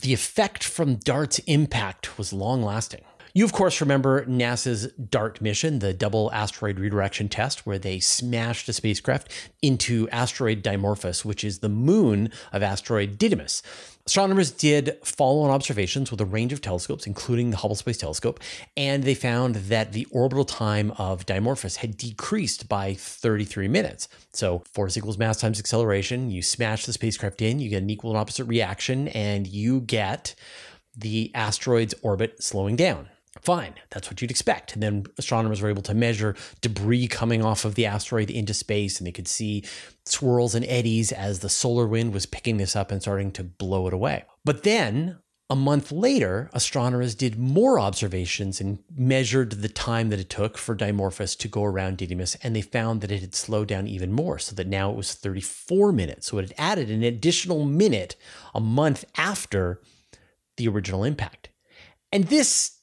The 0.00 0.14
effect 0.14 0.64
from 0.64 0.96
DART's 0.96 1.40
impact 1.40 2.16
was 2.16 2.32
long 2.32 2.62
lasting. 2.62 3.02
You, 3.34 3.44
of 3.44 3.52
course, 3.52 3.82
remember 3.82 4.24
NASA's 4.24 4.86
DART 4.92 5.42
mission, 5.42 5.80
the 5.80 5.92
double 5.92 6.32
asteroid 6.32 6.78
redirection 6.78 7.28
test, 7.28 7.66
where 7.66 7.78
they 7.78 8.00
smashed 8.00 8.66
a 8.70 8.72
spacecraft 8.72 9.30
into 9.60 10.08
asteroid 10.08 10.62
Dimorphos, 10.62 11.22
which 11.22 11.44
is 11.44 11.58
the 11.58 11.68
moon 11.68 12.30
of 12.50 12.62
asteroid 12.62 13.18
Didymos. 13.18 13.60
Astronomers 14.08 14.52
did 14.52 14.98
follow 15.02 15.42
on 15.42 15.50
observations 15.50 16.12
with 16.12 16.20
a 16.20 16.24
range 16.24 16.52
of 16.52 16.60
telescopes, 16.60 17.08
including 17.08 17.50
the 17.50 17.56
Hubble 17.56 17.74
Space 17.74 17.98
Telescope, 17.98 18.38
and 18.76 19.02
they 19.02 19.16
found 19.16 19.56
that 19.56 19.92
the 19.92 20.06
orbital 20.12 20.44
time 20.44 20.92
of 20.92 21.26
Dimorphos 21.26 21.78
had 21.78 21.96
decreased 21.96 22.68
by 22.68 22.94
33 22.94 23.66
minutes. 23.66 24.08
So, 24.32 24.62
force 24.72 24.96
equals 24.96 25.18
mass 25.18 25.40
times 25.40 25.58
acceleration. 25.58 26.30
You 26.30 26.40
smash 26.40 26.86
the 26.86 26.92
spacecraft 26.92 27.42
in, 27.42 27.58
you 27.58 27.68
get 27.68 27.82
an 27.82 27.90
equal 27.90 28.12
and 28.12 28.18
opposite 28.18 28.44
reaction, 28.44 29.08
and 29.08 29.44
you 29.44 29.80
get 29.80 30.36
the 30.96 31.32
asteroid's 31.34 31.94
orbit 32.00 32.40
slowing 32.40 32.76
down. 32.76 33.08
Fine, 33.46 33.74
that's 33.90 34.10
what 34.10 34.20
you'd 34.20 34.32
expect. 34.32 34.74
And 34.74 34.82
then 34.82 35.04
astronomers 35.18 35.62
were 35.62 35.68
able 35.68 35.82
to 35.82 35.94
measure 35.94 36.34
debris 36.62 37.06
coming 37.06 37.44
off 37.44 37.64
of 37.64 37.76
the 37.76 37.86
asteroid 37.86 38.28
into 38.28 38.52
space, 38.52 38.98
and 38.98 39.06
they 39.06 39.12
could 39.12 39.28
see 39.28 39.62
swirls 40.04 40.56
and 40.56 40.64
eddies 40.66 41.12
as 41.12 41.38
the 41.38 41.48
solar 41.48 41.86
wind 41.86 42.12
was 42.12 42.26
picking 42.26 42.56
this 42.56 42.74
up 42.74 42.90
and 42.90 43.00
starting 43.00 43.30
to 43.30 43.44
blow 43.44 43.86
it 43.86 43.94
away. 43.94 44.24
But 44.44 44.64
then, 44.64 45.20
a 45.48 45.54
month 45.54 45.92
later, 45.92 46.50
astronomers 46.54 47.14
did 47.14 47.38
more 47.38 47.78
observations 47.78 48.60
and 48.60 48.80
measured 48.92 49.52
the 49.52 49.68
time 49.68 50.08
that 50.08 50.18
it 50.18 50.28
took 50.28 50.58
for 50.58 50.74
Dimorphos 50.74 51.38
to 51.38 51.46
go 51.46 51.62
around 51.62 51.98
Didymos, 51.98 52.36
and 52.42 52.56
they 52.56 52.62
found 52.62 53.00
that 53.00 53.12
it 53.12 53.20
had 53.20 53.36
slowed 53.36 53.68
down 53.68 53.86
even 53.86 54.12
more, 54.12 54.40
so 54.40 54.56
that 54.56 54.66
now 54.66 54.90
it 54.90 54.96
was 54.96 55.14
34 55.14 55.92
minutes. 55.92 56.26
So 56.26 56.38
it 56.38 56.48
had 56.48 56.54
added 56.58 56.90
an 56.90 57.04
additional 57.04 57.64
minute 57.64 58.16
a 58.56 58.60
month 58.60 59.04
after 59.16 59.80
the 60.56 60.66
original 60.66 61.04
impact. 61.04 61.50
And 62.10 62.24
this 62.24 62.75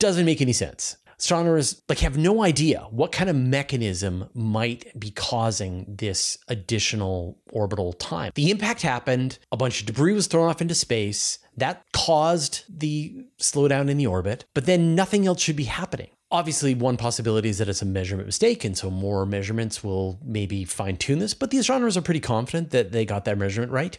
doesn't 0.00 0.24
make 0.24 0.40
any 0.40 0.52
sense. 0.52 0.96
Astronomers 1.18 1.82
like 1.86 1.98
have 1.98 2.16
no 2.16 2.42
idea 2.42 2.86
what 2.90 3.12
kind 3.12 3.28
of 3.28 3.36
mechanism 3.36 4.30
might 4.32 4.98
be 4.98 5.10
causing 5.10 5.84
this 5.86 6.38
additional 6.48 7.38
orbital 7.52 7.92
time. 7.92 8.32
The 8.34 8.50
impact 8.50 8.80
happened, 8.80 9.38
a 9.52 9.56
bunch 9.58 9.80
of 9.80 9.86
debris 9.86 10.14
was 10.14 10.26
thrown 10.26 10.48
off 10.48 10.62
into 10.62 10.74
space. 10.74 11.38
That 11.58 11.84
caused 11.92 12.64
the 12.70 13.26
slowdown 13.38 13.90
in 13.90 13.98
the 13.98 14.06
orbit, 14.06 14.46
but 14.54 14.64
then 14.64 14.94
nothing 14.94 15.26
else 15.26 15.42
should 15.42 15.56
be 15.56 15.64
happening. 15.64 16.08
Obviously, 16.30 16.74
one 16.74 16.96
possibility 16.96 17.50
is 17.50 17.58
that 17.58 17.68
it's 17.68 17.82
a 17.82 17.86
measurement 17.86 18.26
mistake, 18.26 18.64
and 18.64 18.78
so 18.78 18.88
more 18.88 19.26
measurements 19.26 19.84
will 19.84 20.18
maybe 20.24 20.64
fine 20.64 20.96
tune 20.96 21.18
this, 21.18 21.34
but 21.34 21.50
the 21.50 21.58
astronomers 21.58 21.98
are 21.98 22.02
pretty 22.02 22.20
confident 22.20 22.70
that 22.70 22.92
they 22.92 23.04
got 23.04 23.26
that 23.26 23.36
measurement 23.36 23.72
right. 23.72 23.98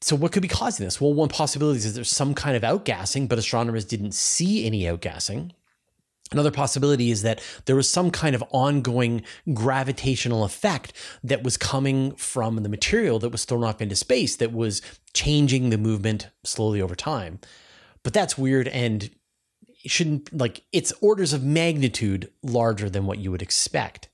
So, 0.00 0.14
what 0.14 0.32
could 0.32 0.42
be 0.42 0.48
causing 0.48 0.84
this? 0.84 1.00
Well, 1.00 1.14
one 1.14 1.28
possibility 1.28 1.78
is 1.78 1.94
there's 1.94 2.10
some 2.10 2.34
kind 2.34 2.56
of 2.56 2.62
outgassing, 2.62 3.28
but 3.28 3.38
astronomers 3.38 3.84
didn't 3.84 4.14
see 4.14 4.66
any 4.66 4.82
outgassing. 4.82 5.52
Another 6.32 6.50
possibility 6.50 7.10
is 7.10 7.22
that 7.22 7.40
there 7.66 7.76
was 7.76 7.88
some 7.88 8.10
kind 8.10 8.34
of 8.34 8.42
ongoing 8.50 9.22
gravitational 9.54 10.44
effect 10.44 10.92
that 11.22 11.44
was 11.44 11.56
coming 11.56 12.16
from 12.16 12.56
the 12.56 12.68
material 12.68 13.18
that 13.20 13.28
was 13.30 13.44
thrown 13.44 13.62
off 13.62 13.80
into 13.80 13.94
space 13.94 14.36
that 14.36 14.52
was 14.52 14.82
changing 15.14 15.70
the 15.70 15.78
movement 15.78 16.28
slowly 16.42 16.82
over 16.82 16.96
time. 16.96 17.38
But 18.02 18.12
that's 18.12 18.36
weird 18.36 18.66
and 18.68 19.10
shouldn't 19.84 20.36
like 20.36 20.62
it's 20.72 20.92
orders 21.00 21.32
of 21.32 21.44
magnitude 21.44 22.30
larger 22.42 22.90
than 22.90 23.06
what 23.06 23.18
you 23.18 23.30
would 23.30 23.42
expect. 23.42 24.08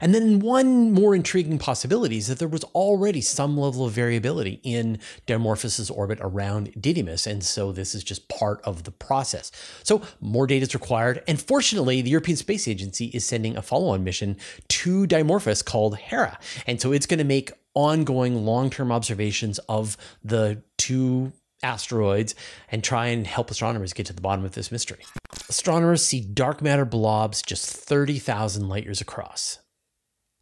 And 0.00 0.14
then 0.14 0.38
one 0.40 0.92
more 0.92 1.14
intriguing 1.14 1.58
possibility 1.58 2.16
is 2.18 2.28
that 2.28 2.38
there 2.38 2.48
was 2.48 2.64
already 2.64 3.20
some 3.20 3.56
level 3.56 3.84
of 3.84 3.92
variability 3.92 4.60
in 4.62 4.98
Dimorphos's 5.26 5.90
orbit 5.90 6.18
around 6.20 6.72
Didymos, 6.74 7.26
and 7.26 7.44
so 7.44 7.72
this 7.72 7.94
is 7.94 8.04
just 8.04 8.28
part 8.28 8.60
of 8.64 8.84
the 8.84 8.90
process. 8.90 9.50
So 9.82 10.02
more 10.20 10.46
data 10.46 10.62
is 10.62 10.74
required, 10.74 11.22
and 11.26 11.40
fortunately, 11.40 12.02
the 12.02 12.10
European 12.10 12.36
Space 12.36 12.66
Agency 12.68 13.06
is 13.06 13.24
sending 13.24 13.56
a 13.56 13.62
follow-on 13.62 14.04
mission 14.04 14.36
to 14.68 15.06
Dimorphos 15.06 15.64
called 15.64 15.96
Hera, 15.96 16.38
and 16.66 16.80
so 16.80 16.92
it's 16.92 17.06
going 17.06 17.18
to 17.18 17.24
make 17.24 17.52
ongoing 17.74 18.44
long-term 18.44 18.90
observations 18.90 19.58
of 19.68 19.96
the 20.24 20.62
two 20.76 21.32
asteroids 21.62 22.34
and 22.70 22.82
try 22.82 23.06
and 23.06 23.26
help 23.26 23.50
astronomers 23.50 23.92
get 23.92 24.06
to 24.06 24.12
the 24.12 24.20
bottom 24.20 24.44
of 24.44 24.52
this 24.52 24.72
mystery. 24.72 25.04
Astronomers 25.48 26.02
see 26.02 26.20
dark 26.20 26.62
matter 26.62 26.84
blobs 26.84 27.42
just 27.42 27.66
30,000 27.70 28.68
light 28.68 28.84
years 28.84 29.00
across. 29.00 29.59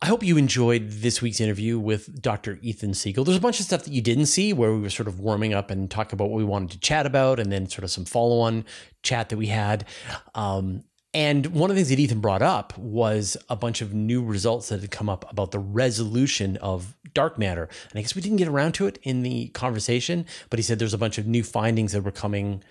I 0.00 0.07
hope 0.07 0.23
you 0.23 0.37
enjoyed 0.37 0.90
this 0.90 1.21
week's 1.21 1.40
interview 1.40 1.76
with 1.76 2.23
Dr. 2.23 2.61
Ethan 2.62 2.95
Siegel. 2.95 3.25
There's 3.25 3.37
a 3.37 3.40
bunch 3.40 3.59
of 3.59 3.67
stuff 3.67 3.83
that 3.83 3.93
you 3.93 4.00
didn't 4.00 4.26
see 4.26 4.52
where 4.52 4.73
we 4.73 4.81
were 4.81 4.90
sort 4.90 5.09
of 5.09 5.19
warming 5.19 5.55
up 5.55 5.73
and 5.73 5.90
talking 5.90 6.14
about 6.14 6.31
what 6.31 6.37
we 6.37 6.45
wanted 6.45 6.71
to 6.71 6.78
chat 6.78 7.05
about, 7.05 7.40
and 7.40 7.50
then 7.50 7.69
sort 7.69 7.83
of 7.83 7.90
some 7.90 8.05
follow 8.05 8.38
on 8.38 8.64
chat 9.02 9.28
that 9.31 9.37
we 9.37 9.49
had. 9.49 9.85
Um, 10.37 10.85
and 11.14 11.47
one 11.47 11.69
of 11.69 11.75
the 11.75 11.81
things 11.81 11.88
that 11.88 11.99
Ethan 11.99 12.21
brought 12.21 12.43
up 12.43 12.78
was 12.78 13.37
a 13.49 13.57
bunch 13.57 13.81
of 13.81 13.93
new 13.93 14.23
results 14.23 14.69
that 14.69 14.83
had 14.83 14.93
come 14.93 15.09
up 15.09 15.28
about 15.33 15.50
the 15.50 15.59
resolution 15.59 16.59
of 16.59 16.97
dark 17.12 17.37
matter. 17.37 17.64
And 17.90 17.99
I 17.99 18.02
guess 18.02 18.14
we 18.14 18.23
didn't 18.23 18.37
get 18.37 18.47
around 18.47 18.73
to 18.75 18.87
it 18.87 19.00
in 19.02 19.25
the 19.25 19.49
conversation, 19.49 20.26
but 20.49 20.61
he 20.61 20.62
said 20.62 20.78
there's 20.78 20.95
a 20.95 20.99
bunch 20.99 21.19
of 21.19 21.26
new 21.26 21.43
findings 21.43 21.90
that 21.90 22.02
were 22.02 22.12
coming 22.12 22.62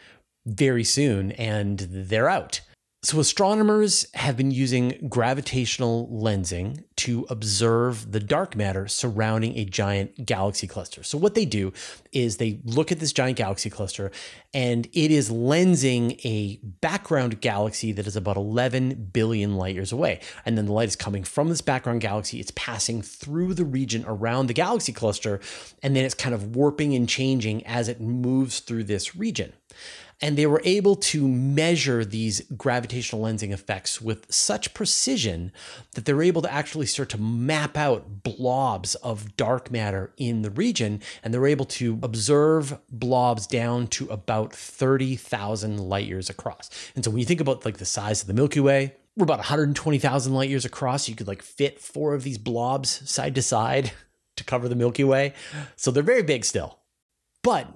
very 0.46 0.86
soon 0.86 1.34
and 1.34 1.80
they're 1.80 2.30
out. 2.30 2.62
So, 3.04 3.20
astronomers 3.20 4.08
have 4.16 4.36
been 4.36 4.50
using 4.50 5.08
gravitational 5.08 6.10
lensing 6.12 6.84
to 6.96 7.28
observe 7.30 8.12
the 8.12 8.20
dark 8.20 8.56
matter 8.56 8.88
surrounding 8.88 9.56
a 9.56 9.66
giant 9.66 10.26
galaxy 10.26 10.66
cluster. 10.66 11.04
So, 11.04 11.16
what 11.16 11.36
they 11.36 11.46
do 11.46 11.74
is 12.12 12.38
they 12.38 12.60
look 12.66 12.92
at 12.92 13.00
this 13.00 13.14
giant 13.14 13.38
galaxy 13.38 13.70
cluster 13.70 14.12
and 14.52 14.88
it 14.94 15.12
is 15.12 15.30
lensing 15.30 16.20
a 16.26 16.60
background 16.64 17.40
galaxy 17.40 17.92
that 17.92 18.08
is 18.08 18.16
about 18.16 18.36
11 18.36 19.12
billion 19.14 19.58
light 19.58 19.76
years 19.76 19.92
away. 19.92 20.20
And 20.44 20.58
then 20.58 20.66
the 20.66 20.74
light 20.74 20.88
is 20.88 20.96
coming 20.96 21.24
from 21.24 21.50
this 21.50 21.62
background 21.62 22.02
galaxy, 22.02 22.40
it's 22.40 22.52
passing 22.56 23.04
through 23.04 23.54
the 23.54 23.66
region 23.66 24.06
around 24.08 24.48
the 24.48 24.54
galaxy 24.54 24.92
cluster, 24.92 25.40
and 25.84 25.96
then 25.96 26.04
it's 26.04 26.16
kind 26.16 26.34
of 26.34 26.56
warping 26.56 26.96
and 26.96 27.08
changing 27.08 27.64
as 27.68 27.90
it 27.90 28.02
moves 28.02 28.60
through 28.60 28.86
this 28.86 29.16
region. 29.16 29.54
And 30.20 30.36
they 30.36 30.48
were 30.48 30.62
able 30.64 30.96
to 30.96 31.28
measure 31.28 32.04
these 32.04 32.42
gravitational 32.58 33.22
lensing 33.22 33.52
effects 33.52 34.02
with 34.02 34.26
such 34.32 34.74
precision 34.74 35.52
that 35.94 36.06
they 36.06 36.14
were 36.14 36.24
able 36.24 36.42
to 36.42 36.52
actually 36.52 36.88
start 36.88 37.10
to 37.10 37.22
map 37.22 37.78
out 37.78 38.24
blobs 38.24 38.96
of 38.96 39.38
dark 39.38 39.70
matter 39.72 40.12
in 40.18 40.42
the 40.42 40.50
region. 40.50 41.02
And 41.24 41.34
they 41.34 41.38
were 41.38 41.48
able 41.48 41.66
to 41.66 42.00
observe 42.02 42.80
blobs 42.90 43.46
down 43.46 43.88
to 43.88 44.08
about 44.08 44.54
30,000 44.54 45.78
light 45.78 46.08
years 46.08 46.30
across. 46.30 46.70
And 46.96 47.06
so 47.06 47.12
when 47.12 47.20
you 47.20 47.26
think 47.26 47.42
about 47.42 47.64
like 47.64 47.78
the 47.78 47.86
size 47.86 48.22
of 48.22 48.28
the 48.28 48.34
Milky 48.34 48.60
Way, 48.60 48.96
we're 49.16 49.24
about 49.24 49.40
120,000 49.40 50.34
light 50.34 50.50
years 50.50 50.66
across. 50.66 51.10
You 51.10 51.16
could 51.16 51.28
like 51.28 51.42
fit 51.42 51.80
four 51.80 52.14
of 52.14 52.24
these 52.24 52.38
blobs 52.38 53.10
side 53.10 53.36
to 53.36 53.42
side 53.42 53.92
to 54.36 54.44
cover 54.44 54.68
the 54.70 54.76
Milky 54.76 55.04
Way. 55.04 55.34
So 55.76 55.92
they're 55.92 56.04
very 56.04 56.24
big 56.24 56.46
still. 56.46 56.80
But 57.44 57.68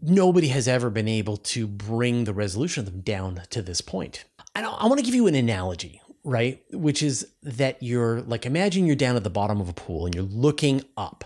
nobody 0.00 0.48
has 0.48 0.68
ever 0.68 0.90
been 0.90 1.08
able 1.08 1.36
to 1.36 1.66
bring 1.66 2.24
the 2.24 2.34
resolution 2.34 2.86
of 2.86 2.92
them 2.92 3.00
down 3.00 3.42
to 3.50 3.62
this 3.62 3.80
point. 3.80 4.24
I, 4.54 4.62
I 4.62 4.86
want 4.86 4.98
to 4.98 5.04
give 5.04 5.14
you 5.14 5.26
an 5.26 5.34
analogy, 5.34 6.00
right? 6.24 6.62
Which 6.72 7.02
is 7.02 7.26
that 7.42 7.82
you're 7.82 8.20
like, 8.22 8.46
imagine 8.46 8.86
you're 8.86 8.96
down 8.96 9.16
at 9.16 9.24
the 9.24 9.30
bottom 9.30 9.60
of 9.60 9.68
a 9.68 9.72
pool 9.72 10.06
and 10.06 10.14
you're 10.14 10.24
looking 10.24 10.84
up 10.96 11.24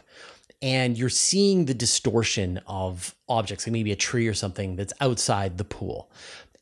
and 0.63 0.99
you're 0.99 1.09
seeing 1.09 1.65
the 1.65 1.75
distortion 1.75 2.61
of 2.67 3.15
objects, 3.29 3.67
like 3.67 3.73
maybe 3.73 3.93
a 3.93 3.97
tree 3.97 4.29
or 4.29 4.35
something 4.35 4.77
that's 4.77 4.93
outside 5.01 5.59
the 5.59 5.65
pool. 5.65 6.11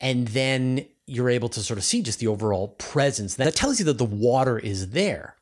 And 0.00 0.29
then 0.29 0.87
you're 1.07 1.31
able 1.31 1.49
to 1.49 1.61
sort 1.61 1.79
of 1.79 1.85
see 1.85 2.03
just 2.03 2.21
the 2.21 2.29
overall 2.29 2.69
presence. 2.79 3.35
That 3.35 3.57
tells 3.57 3.79
you 3.81 3.85
that 3.87 3.99
the 3.99 4.05
water 4.05 4.59
is 4.59 4.91
there. 4.91 5.37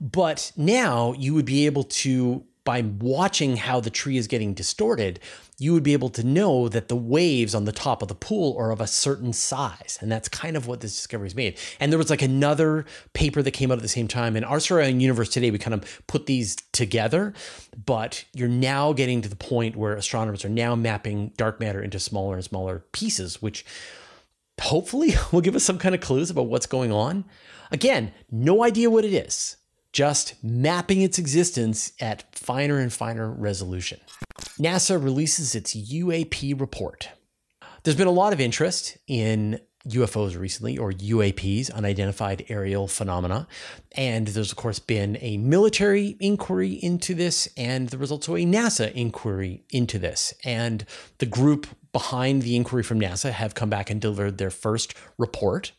But 0.00 0.52
now 0.56 1.12
you 1.14 1.34
would 1.34 1.44
be 1.44 1.66
able 1.66 1.84
to 1.84 2.44
by 2.68 2.82
watching 2.82 3.56
how 3.56 3.80
the 3.80 3.88
tree 3.88 4.18
is 4.18 4.26
getting 4.26 4.52
distorted, 4.52 5.18
you 5.56 5.72
would 5.72 5.82
be 5.82 5.94
able 5.94 6.10
to 6.10 6.22
know 6.22 6.68
that 6.68 6.88
the 6.88 6.96
waves 6.96 7.54
on 7.54 7.64
the 7.64 7.72
top 7.72 8.02
of 8.02 8.08
the 8.08 8.14
pool 8.14 8.54
are 8.58 8.70
of 8.70 8.78
a 8.78 8.86
certain 8.86 9.32
size. 9.32 9.96
And 10.02 10.12
that's 10.12 10.28
kind 10.28 10.54
of 10.54 10.66
what 10.66 10.82
this 10.82 10.94
discovery 10.94 11.28
is 11.28 11.34
made. 11.34 11.56
And 11.80 11.90
there 11.90 11.98
was 11.98 12.10
like 12.10 12.20
another 12.20 12.84
paper 13.14 13.40
that 13.40 13.52
came 13.52 13.70
out 13.70 13.78
at 13.78 13.82
the 13.82 13.88
same 13.88 14.06
time. 14.06 14.36
In 14.36 14.44
our 14.44 14.60
surrounding 14.60 15.00
universe 15.00 15.30
today, 15.30 15.50
we 15.50 15.56
kind 15.56 15.72
of 15.72 16.06
put 16.08 16.26
these 16.26 16.56
together, 16.72 17.32
but 17.86 18.26
you're 18.34 18.48
now 18.48 18.92
getting 18.92 19.22
to 19.22 19.30
the 19.30 19.34
point 19.34 19.74
where 19.74 19.94
astronomers 19.94 20.44
are 20.44 20.50
now 20.50 20.74
mapping 20.74 21.32
dark 21.38 21.60
matter 21.60 21.82
into 21.82 21.98
smaller 21.98 22.34
and 22.34 22.44
smaller 22.44 22.84
pieces, 22.92 23.40
which 23.40 23.64
hopefully 24.60 25.14
will 25.32 25.40
give 25.40 25.56
us 25.56 25.64
some 25.64 25.78
kind 25.78 25.94
of 25.94 26.02
clues 26.02 26.28
about 26.28 26.48
what's 26.48 26.66
going 26.66 26.92
on. 26.92 27.24
Again, 27.70 28.12
no 28.30 28.62
idea 28.62 28.90
what 28.90 29.06
it 29.06 29.14
is 29.14 29.56
just 29.92 30.34
mapping 30.42 31.02
its 31.02 31.18
existence 31.18 31.92
at 32.00 32.24
finer 32.36 32.78
and 32.78 32.92
finer 32.92 33.30
resolution. 33.30 34.00
NASA 34.58 35.02
releases 35.02 35.54
its 35.54 35.74
UAP 35.74 36.60
report. 36.60 37.10
There's 37.82 37.96
been 37.96 38.06
a 38.06 38.12
lot 38.12 38.32
of 38.32 38.40
interest 38.40 38.98
in 39.06 39.60
UFOs 39.88 40.38
recently, 40.38 40.76
or 40.76 40.92
UAPs, 40.92 41.72
unidentified 41.72 42.44
aerial 42.48 42.88
phenomena. 42.88 43.46
And 43.92 44.28
there's, 44.28 44.50
of 44.50 44.56
course, 44.56 44.78
been 44.78 45.16
a 45.20 45.38
military 45.38 46.16
inquiry 46.20 46.72
into 46.72 47.14
this, 47.14 47.48
and 47.56 47.88
there 47.88 48.00
was 48.00 48.12
also 48.12 48.36
a 48.36 48.44
NASA 48.44 48.92
inquiry 48.92 49.64
into 49.70 49.98
this. 49.98 50.34
And 50.44 50.84
the 51.18 51.26
group 51.26 51.66
behind 51.98 52.42
the 52.42 52.54
inquiry 52.54 52.84
from 52.84 53.00
NASA 53.00 53.32
have 53.32 53.56
come 53.56 53.68
back 53.68 53.90
and 53.90 54.00
delivered 54.00 54.38
their 54.38 54.52
first 54.52 54.94
report. 55.18 55.72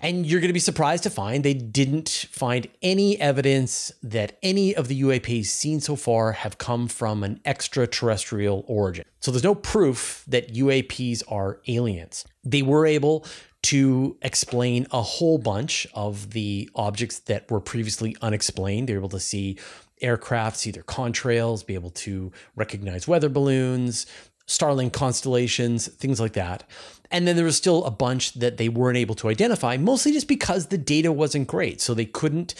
And 0.00 0.24
you're 0.24 0.38
going 0.38 0.50
to 0.50 0.54
be 0.54 0.60
surprised 0.60 1.02
to 1.02 1.10
find 1.10 1.44
they 1.44 1.52
didn't 1.52 2.28
find 2.30 2.68
any 2.80 3.20
evidence 3.20 3.90
that 4.00 4.38
any 4.40 4.72
of 4.72 4.86
the 4.86 5.02
UAPs 5.02 5.46
seen 5.46 5.80
so 5.80 5.96
far 5.96 6.30
have 6.30 6.58
come 6.58 6.86
from 6.86 7.24
an 7.24 7.40
extraterrestrial 7.44 8.64
origin. 8.68 9.04
So 9.18 9.32
there's 9.32 9.42
no 9.42 9.56
proof 9.56 10.24
that 10.28 10.54
UAPs 10.54 11.24
are 11.26 11.58
aliens. 11.66 12.24
They 12.44 12.62
were 12.62 12.86
able 12.86 13.26
to 13.64 14.16
explain 14.22 14.86
a 14.92 15.02
whole 15.02 15.38
bunch 15.38 15.88
of 15.92 16.30
the 16.30 16.70
objects 16.76 17.18
that 17.30 17.50
were 17.50 17.60
previously 17.60 18.14
unexplained. 18.22 18.88
They 18.88 18.92
were 18.92 19.00
able 19.00 19.08
to 19.08 19.18
see 19.18 19.58
aircraft, 20.00 20.58
see 20.58 20.70
their 20.70 20.84
contrails, 20.84 21.66
be 21.66 21.74
able 21.74 21.90
to 21.90 22.30
recognize 22.54 23.08
weather 23.08 23.28
balloons, 23.28 24.06
Starlink 24.48 24.92
constellations, 24.92 25.86
things 25.86 26.18
like 26.18 26.32
that. 26.32 26.64
And 27.10 27.26
then 27.26 27.36
there 27.36 27.44
was 27.44 27.56
still 27.56 27.84
a 27.84 27.90
bunch 27.90 28.34
that 28.34 28.56
they 28.56 28.68
weren't 28.68 28.98
able 28.98 29.14
to 29.16 29.28
identify, 29.28 29.76
mostly 29.76 30.12
just 30.12 30.28
because 30.28 30.66
the 30.66 30.78
data 30.78 31.12
wasn't 31.12 31.46
great. 31.46 31.80
So 31.80 31.94
they 31.94 32.04
couldn't 32.04 32.54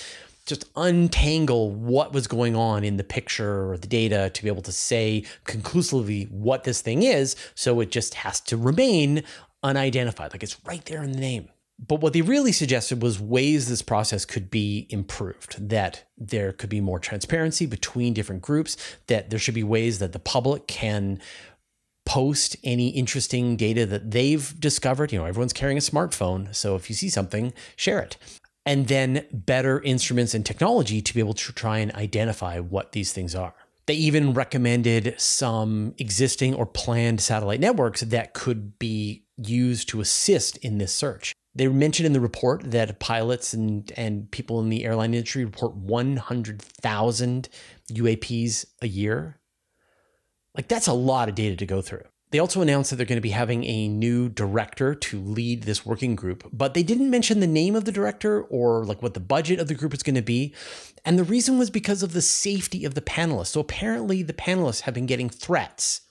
just 0.46 0.64
untangle 0.77 1.70
what 1.70 2.12
was 2.12 2.27
going 2.27 2.57
on 2.57 2.83
in 2.85 2.96
the 2.96 3.05
picture 3.05 3.70
or 3.70 3.77
the 3.77 3.87
data 3.87 4.31
to 4.33 4.42
be 4.42 4.48
able 4.48 4.62
to 4.62 4.72
say 4.72 5.24
conclusively 5.44 6.24
what 6.24 6.64
this 6.64 6.81
thing 6.81 7.03
is. 7.03 7.37
So 7.55 7.81
it 7.81 7.90
just 7.90 8.14
has 8.14 8.40
to 8.42 8.57
remain 8.57 9.24
unidentified. 9.62 10.33
Like 10.33 10.42
it's 10.42 10.57
right 10.64 10.85
there 10.87 11.03
in 11.03 11.12
the 11.12 11.20
name. 11.20 11.48
But 11.87 12.01
what 12.01 12.12
they 12.12 12.22
really 12.22 12.51
suggested 12.51 13.03
was 13.03 13.20
ways 13.20 13.68
this 13.68 13.83
process 13.83 14.24
could 14.24 14.51
be 14.51 14.88
improved, 14.90 15.68
that 15.68 16.05
there 16.16 16.53
could 16.53 16.70
be 16.70 16.81
more 16.81 16.98
transparency 16.98 17.66
between 17.66 18.14
different 18.14 18.42
groups, 18.42 18.77
that 19.07 19.31
there 19.31 19.38
should 19.38 19.55
be 19.55 19.62
ways 19.62 20.01
that 20.01 20.12
the 20.12 20.18
public 20.18 20.66
can 20.66 21.20
post 22.08 22.56
any 22.64 22.88
interesting 22.88 23.54
data 23.54 23.84
that 23.84 24.10
they've 24.10 24.58
discovered. 24.58 25.12
You 25.12 25.18
know, 25.18 25.26
everyone's 25.26 25.52
carrying 25.52 25.76
a 25.76 25.82
smartphone. 25.82 26.54
So 26.54 26.74
if 26.74 26.88
you 26.88 26.96
see 26.96 27.10
something, 27.10 27.52
share 27.76 28.00
it. 28.00 28.16
And 28.64 28.88
then 28.88 29.26
better 29.30 29.80
instruments 29.82 30.32
and 30.32 30.44
technology 30.44 31.02
to 31.02 31.14
be 31.14 31.20
able 31.20 31.34
to 31.34 31.52
try 31.52 31.78
and 31.78 31.94
identify 31.94 32.60
what 32.60 32.92
these 32.92 33.12
things 33.12 33.34
are. 33.34 33.54
They 33.86 33.94
even 33.94 34.32
recommended 34.32 35.14
some 35.18 35.94
existing 35.98 36.54
or 36.54 36.64
planned 36.64 37.20
satellite 37.20 37.60
networks 37.60 38.00
that 38.00 38.32
could 38.32 38.78
be 38.78 39.24
used 39.36 39.90
to 39.90 40.00
assist 40.00 40.56
in 40.58 40.78
this 40.78 40.94
search. 40.94 41.34
They 41.54 41.68
mentioned 41.68 42.06
in 42.06 42.12
the 42.14 42.20
report 42.20 42.70
that 42.70 43.00
pilots 43.00 43.52
and, 43.52 43.90
and 43.96 44.30
people 44.30 44.60
in 44.60 44.70
the 44.70 44.84
airline 44.84 45.12
industry 45.12 45.44
report 45.44 45.74
100,000 45.74 47.48
UAPs 47.92 48.66
a 48.80 48.88
year 48.88 49.38
like, 50.58 50.68
that's 50.68 50.88
a 50.88 50.92
lot 50.92 51.28
of 51.28 51.36
data 51.36 51.54
to 51.54 51.66
go 51.66 51.80
through. 51.80 52.02
They 52.30 52.40
also 52.40 52.60
announced 52.60 52.90
that 52.90 52.96
they're 52.96 53.06
going 53.06 53.16
to 53.16 53.22
be 53.22 53.30
having 53.30 53.64
a 53.64 53.88
new 53.88 54.28
director 54.28 54.94
to 54.94 55.20
lead 55.20 55.62
this 55.62 55.86
working 55.86 56.14
group, 56.14 56.46
but 56.52 56.74
they 56.74 56.82
didn't 56.82 57.08
mention 57.08 57.40
the 57.40 57.46
name 57.46 57.74
of 57.74 57.86
the 57.86 57.92
director 57.92 58.42
or 58.42 58.84
like 58.84 59.00
what 59.00 59.14
the 59.14 59.20
budget 59.20 59.60
of 59.60 59.68
the 59.68 59.74
group 59.74 59.94
is 59.94 60.02
going 60.02 60.16
to 60.16 60.20
be. 60.20 60.52
And 61.06 61.18
the 61.18 61.24
reason 61.24 61.58
was 61.58 61.70
because 61.70 62.02
of 62.02 62.12
the 62.12 62.20
safety 62.20 62.84
of 62.84 62.94
the 62.94 63.00
panelists. 63.00 63.48
So 63.48 63.60
apparently, 63.60 64.22
the 64.22 64.34
panelists 64.34 64.82
have 64.82 64.94
been 64.94 65.06
getting 65.06 65.30
threats. 65.30 66.02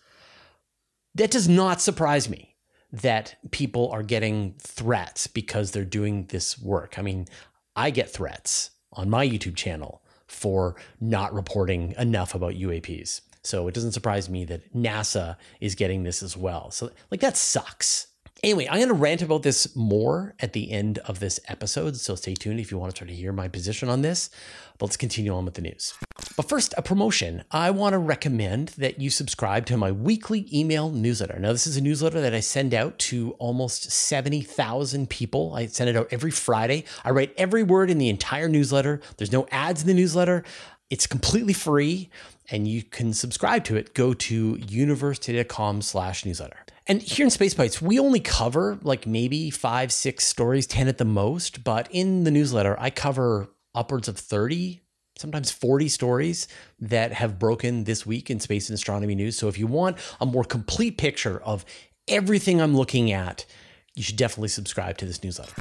That 1.14 1.30
does 1.30 1.50
not 1.50 1.82
surprise 1.82 2.30
me 2.30 2.56
that 2.92 3.36
people 3.52 3.92
are 3.92 4.02
getting 4.02 4.56
threats 4.60 5.28
because 5.28 5.72
they're 5.72 5.84
doing 5.84 6.28
this 6.28 6.58
work. 6.58 6.98
I 6.98 7.02
mean, 7.02 7.28
I 7.76 7.90
get 7.90 8.10
threats 8.10 8.72
on 8.94 9.10
my 9.10 9.28
YouTube 9.28 9.56
channel 9.56 10.02
for 10.26 10.78
not 11.00 11.34
reporting 11.34 11.94
enough 11.98 12.34
about 12.34 12.54
UAPs. 12.54 13.22
So 13.48 13.68
it 13.70 13.74
doesn't 13.74 13.94
surprise 13.94 14.30
me 14.30 14.44
that 14.46 14.74
NASA 14.76 15.38
is 15.62 15.76
getting 15.76 16.04
this 16.04 16.22
as 16.22 16.36
well. 16.36 16.70
So, 16.70 16.92
like, 17.10 17.22
that 17.22 17.38
sucks. 17.38 18.08
Anyway, 18.44 18.68
I'm 18.68 18.78
going 18.78 18.90
to 18.90 18.94
rant 18.94 19.22
about 19.24 19.42
this 19.42 19.76
more 19.76 20.36
at 20.40 20.54
the 20.54 20.70
end 20.72 21.00
of 21.00 21.20
this 21.20 21.40
episode, 21.48 21.96
so 21.96 22.14
stay 22.14 22.36
tuned 22.36 22.60
if 22.60 22.70
you 22.70 22.78
want 22.78 22.94
to 22.94 22.98
try 22.98 23.08
to 23.08 23.14
hear 23.14 23.32
my 23.32 23.48
position 23.48 23.90
on 23.90 24.04
this. 24.04 24.30
But 24.78 24.88
let's 24.88 24.98
continue 24.98 25.34
on 25.34 25.46
with 25.46 25.56
the 25.56 25.62
news. 25.62 25.96
But 26.36 26.48
first, 26.48 26.76
a 26.78 26.84
promotion. 26.84 27.46
I 27.50 27.72
want 27.72 27.94
to 27.94 27.98
recommend 27.98 28.70
that 28.78 29.00
you 29.00 29.10
subscribe 29.10 29.66
to 29.68 29.78
my 29.78 29.92
weekly 29.92 30.48
email 30.54 30.92
newsletter. 30.92 31.40
Now, 31.40 31.52
this 31.52 31.66
is 31.66 31.78
a 31.78 31.82
newsletter 31.82 32.22
that 32.22 32.36
I 32.36 32.42
send 32.42 32.76
out 32.76 33.00
to 33.00 33.32
almost 33.40 33.90
70,000 33.90 35.10
people. 35.10 35.56
I 35.56 35.66
send 35.66 35.90
it 35.90 35.96
out 35.96 36.10
every 36.12 36.32
Friday. 36.32 36.84
I 37.04 37.10
write 37.10 37.34
every 37.38 37.64
word 37.64 37.90
in 37.90 37.98
the 37.98 38.10
entire 38.10 38.50
newsletter. 38.50 39.02
There's 39.18 39.32
no 39.32 39.48
ads 39.52 39.82
in 39.82 39.88
the 39.88 39.96
newsletter. 39.96 40.44
It's 40.90 41.08
completely 41.08 41.54
free 41.54 42.10
and 42.50 42.68
you 42.68 42.84
can 42.84 43.14
subscribe 43.14 43.64
to 43.66 43.76
it. 43.76 43.94
Go 43.94 44.14
to 44.14 44.56
universetoday.com 44.56 45.82
slash 45.82 46.26
newsletter. 46.26 46.58
And 46.88 47.02
here 47.02 47.26
in 47.26 47.30
Space 47.30 47.54
Bites, 47.54 47.82
we 47.82 48.00
only 48.00 48.22
cover 48.22 48.80
like 48.82 49.06
maybe 49.06 49.50
five, 49.50 49.92
six 49.92 50.26
stories, 50.26 50.66
10 50.66 50.88
at 50.88 50.98
the 50.98 51.06
most. 51.06 51.64
But 51.66 51.90
in 51.92 52.24
the 52.24 52.32
newsletter, 52.32 52.78
I 52.80 52.90
cover 52.90 53.50
upwards 53.76 54.08
of 54.08 54.18
30, 54.18 54.82
sometimes 55.18 55.52
40 55.52 55.90
stories 55.90 56.48
that 56.80 57.12
have 57.12 57.38
broken 57.38 57.84
this 57.84 58.06
week 58.06 58.30
in 58.30 58.40
space 58.40 58.70
and 58.70 58.76
astronomy 58.76 59.16
news. 59.16 59.38
So 59.38 59.50
if 59.50 59.58
you 59.58 59.68
want 59.68 59.98
a 60.22 60.26
more 60.26 60.46
complete 60.46 60.98
picture 60.98 61.42
of 61.44 61.66
everything 62.08 62.62
I'm 62.62 62.76
looking 62.76 63.12
at, 63.12 63.46
you 63.94 64.04
should 64.04 64.16
definitely 64.16 64.50
subscribe 64.50 64.98
to 65.00 65.06
this 65.06 65.24
newsletter. 65.24 65.56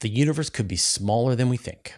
The 0.00 0.08
universe 0.08 0.48
could 0.48 0.68
be 0.68 0.76
smaller 0.76 1.34
than 1.34 1.50
we 1.50 1.58
think. 1.58 1.94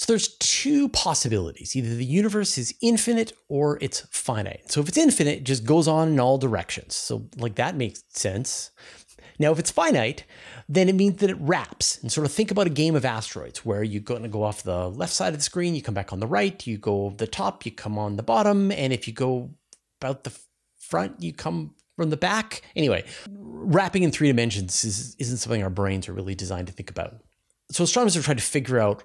So 0.00 0.06
there's 0.08 0.34
two 0.38 0.88
possibilities. 0.88 1.76
Either 1.76 1.94
the 1.94 2.06
universe 2.06 2.56
is 2.56 2.74
infinite 2.80 3.34
or 3.50 3.76
it's 3.82 4.00
finite. 4.10 4.72
So 4.72 4.80
if 4.80 4.88
it's 4.88 4.96
infinite, 4.96 5.40
it 5.40 5.44
just 5.44 5.66
goes 5.66 5.86
on 5.86 6.08
in 6.08 6.18
all 6.18 6.38
directions. 6.38 6.96
So 6.96 7.28
like 7.36 7.56
that 7.56 7.76
makes 7.76 8.02
sense. 8.08 8.70
Now, 9.38 9.52
if 9.52 9.58
it's 9.58 9.70
finite, 9.70 10.24
then 10.70 10.88
it 10.88 10.94
means 10.94 11.18
that 11.18 11.28
it 11.28 11.36
wraps. 11.38 11.98
And 12.00 12.10
sort 12.10 12.24
of 12.24 12.32
think 12.32 12.50
about 12.50 12.66
a 12.66 12.70
game 12.70 12.96
of 12.96 13.04
asteroids 13.04 13.62
where 13.66 13.82
you're 13.82 14.00
going 14.00 14.22
to 14.22 14.28
go 14.30 14.42
off 14.42 14.62
the 14.62 14.88
left 14.88 15.12
side 15.12 15.34
of 15.34 15.38
the 15.38 15.44
screen, 15.44 15.74
you 15.74 15.82
come 15.82 15.92
back 15.92 16.14
on 16.14 16.20
the 16.20 16.26
right, 16.26 16.66
you 16.66 16.78
go 16.78 17.04
over 17.04 17.16
the 17.16 17.26
top, 17.26 17.66
you 17.66 17.70
come 17.70 17.98
on 17.98 18.16
the 18.16 18.22
bottom, 18.22 18.72
and 18.72 18.94
if 18.94 19.06
you 19.06 19.12
go 19.12 19.50
about 20.00 20.24
the 20.24 20.32
front, 20.78 21.22
you 21.22 21.34
come 21.34 21.74
from 21.94 22.08
the 22.08 22.16
back. 22.16 22.62
Anyway, 22.74 23.04
wrapping 23.28 24.02
in 24.02 24.10
three 24.10 24.28
dimensions 24.28 24.82
is, 24.82 25.14
isn't 25.18 25.36
something 25.36 25.62
our 25.62 25.68
brains 25.68 26.08
are 26.08 26.14
really 26.14 26.34
designed 26.34 26.68
to 26.68 26.72
think 26.72 26.88
about. 26.88 27.16
So 27.70 27.84
astronomers 27.84 28.14
have 28.14 28.24
tried 28.24 28.38
to 28.38 28.42
figure 28.42 28.80
out 28.80 29.04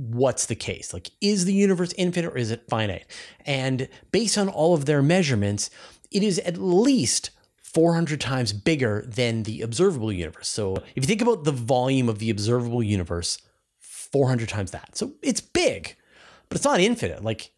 what's 0.00 0.46
the 0.46 0.54
case. 0.54 0.94
Like, 0.94 1.10
is 1.20 1.44
the 1.44 1.52
universe 1.52 1.92
infinite 1.98 2.32
or 2.32 2.38
is 2.38 2.50
it 2.50 2.68
finite? 2.68 3.06
And 3.44 3.88
based 4.12 4.38
on 4.38 4.48
all 4.48 4.74
of 4.74 4.86
their 4.86 5.02
measurements, 5.02 5.70
it 6.10 6.22
is 6.22 6.38
at 6.40 6.56
least 6.56 7.30
400 7.62 8.20
times 8.20 8.52
bigger 8.52 9.04
than 9.06 9.44
the 9.44 9.60
observable 9.62 10.12
universe. 10.12 10.48
So 10.48 10.76
if 10.94 10.96
you 10.96 11.02
think 11.02 11.22
about 11.22 11.44
the 11.44 11.52
volume 11.52 12.08
of 12.08 12.18
the 12.18 12.30
observable 12.30 12.82
universe, 12.82 13.38
400 13.78 14.48
times 14.48 14.70
that. 14.72 14.96
So 14.96 15.12
it's 15.22 15.40
big, 15.40 15.96
but 16.48 16.56
it's 16.56 16.64
not 16.64 16.80
infinite. 16.80 17.22
Like 17.22 17.52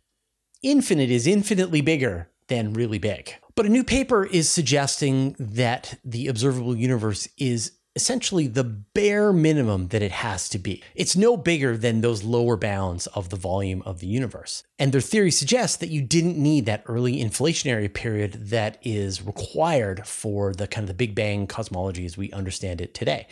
infinite 0.63 1.11
is 1.11 1.27
infinitely 1.27 1.81
bigger 1.81 2.29
than 2.49 2.75
really 2.75 2.99
big. 2.99 3.35
But 3.55 3.67
a 3.67 3.71
new 3.71 3.85
paper 3.85 4.25
is 4.27 4.51
suggesting 4.51 5.37
that 5.39 5.99
the 6.05 6.29
observable 6.29 6.77
universe 6.77 7.29
is 7.39 7.73
essentially 7.95 8.47
the 8.47 8.65
bare 8.65 9.33
minimum 9.33 9.89
that 9.89 10.03
it 10.03 10.13
has 10.13 10.49
to 10.49 10.59
be. 10.59 10.83
It's 10.95 11.17
no 11.17 11.37
bigger 11.37 11.77
than 11.77 12.01
those 12.01 12.23
lower 12.25 12.57
bounds 12.57 13.07
of 13.09 13.29
the 13.29 13.37
volume 13.37 13.83
of 13.85 14.01
the 14.01 14.07
universe. 14.07 14.63
And 14.79 14.93
their 14.93 15.01
theory 15.01 15.31
suggests 15.31 15.77
that 15.79 15.91
you 15.91 16.01
didn't 16.01 16.39
need 16.39 16.67
that 16.67 16.85
early 16.87 17.23
inflationary 17.23 17.93
period 17.93 18.33
that 18.49 18.79
is 18.83 19.23
required 19.23 20.07
for 20.07 20.53
the 20.55 20.67
kind 20.67 20.85
of 20.85 20.89
the 20.89 20.95
Big 20.95 21.15
Bang 21.15 21.47
cosmology 21.47 22.07
as 22.07 22.17
we 22.17 22.33
understand 22.33 22.81
it 22.81 22.95
today. 22.95 23.27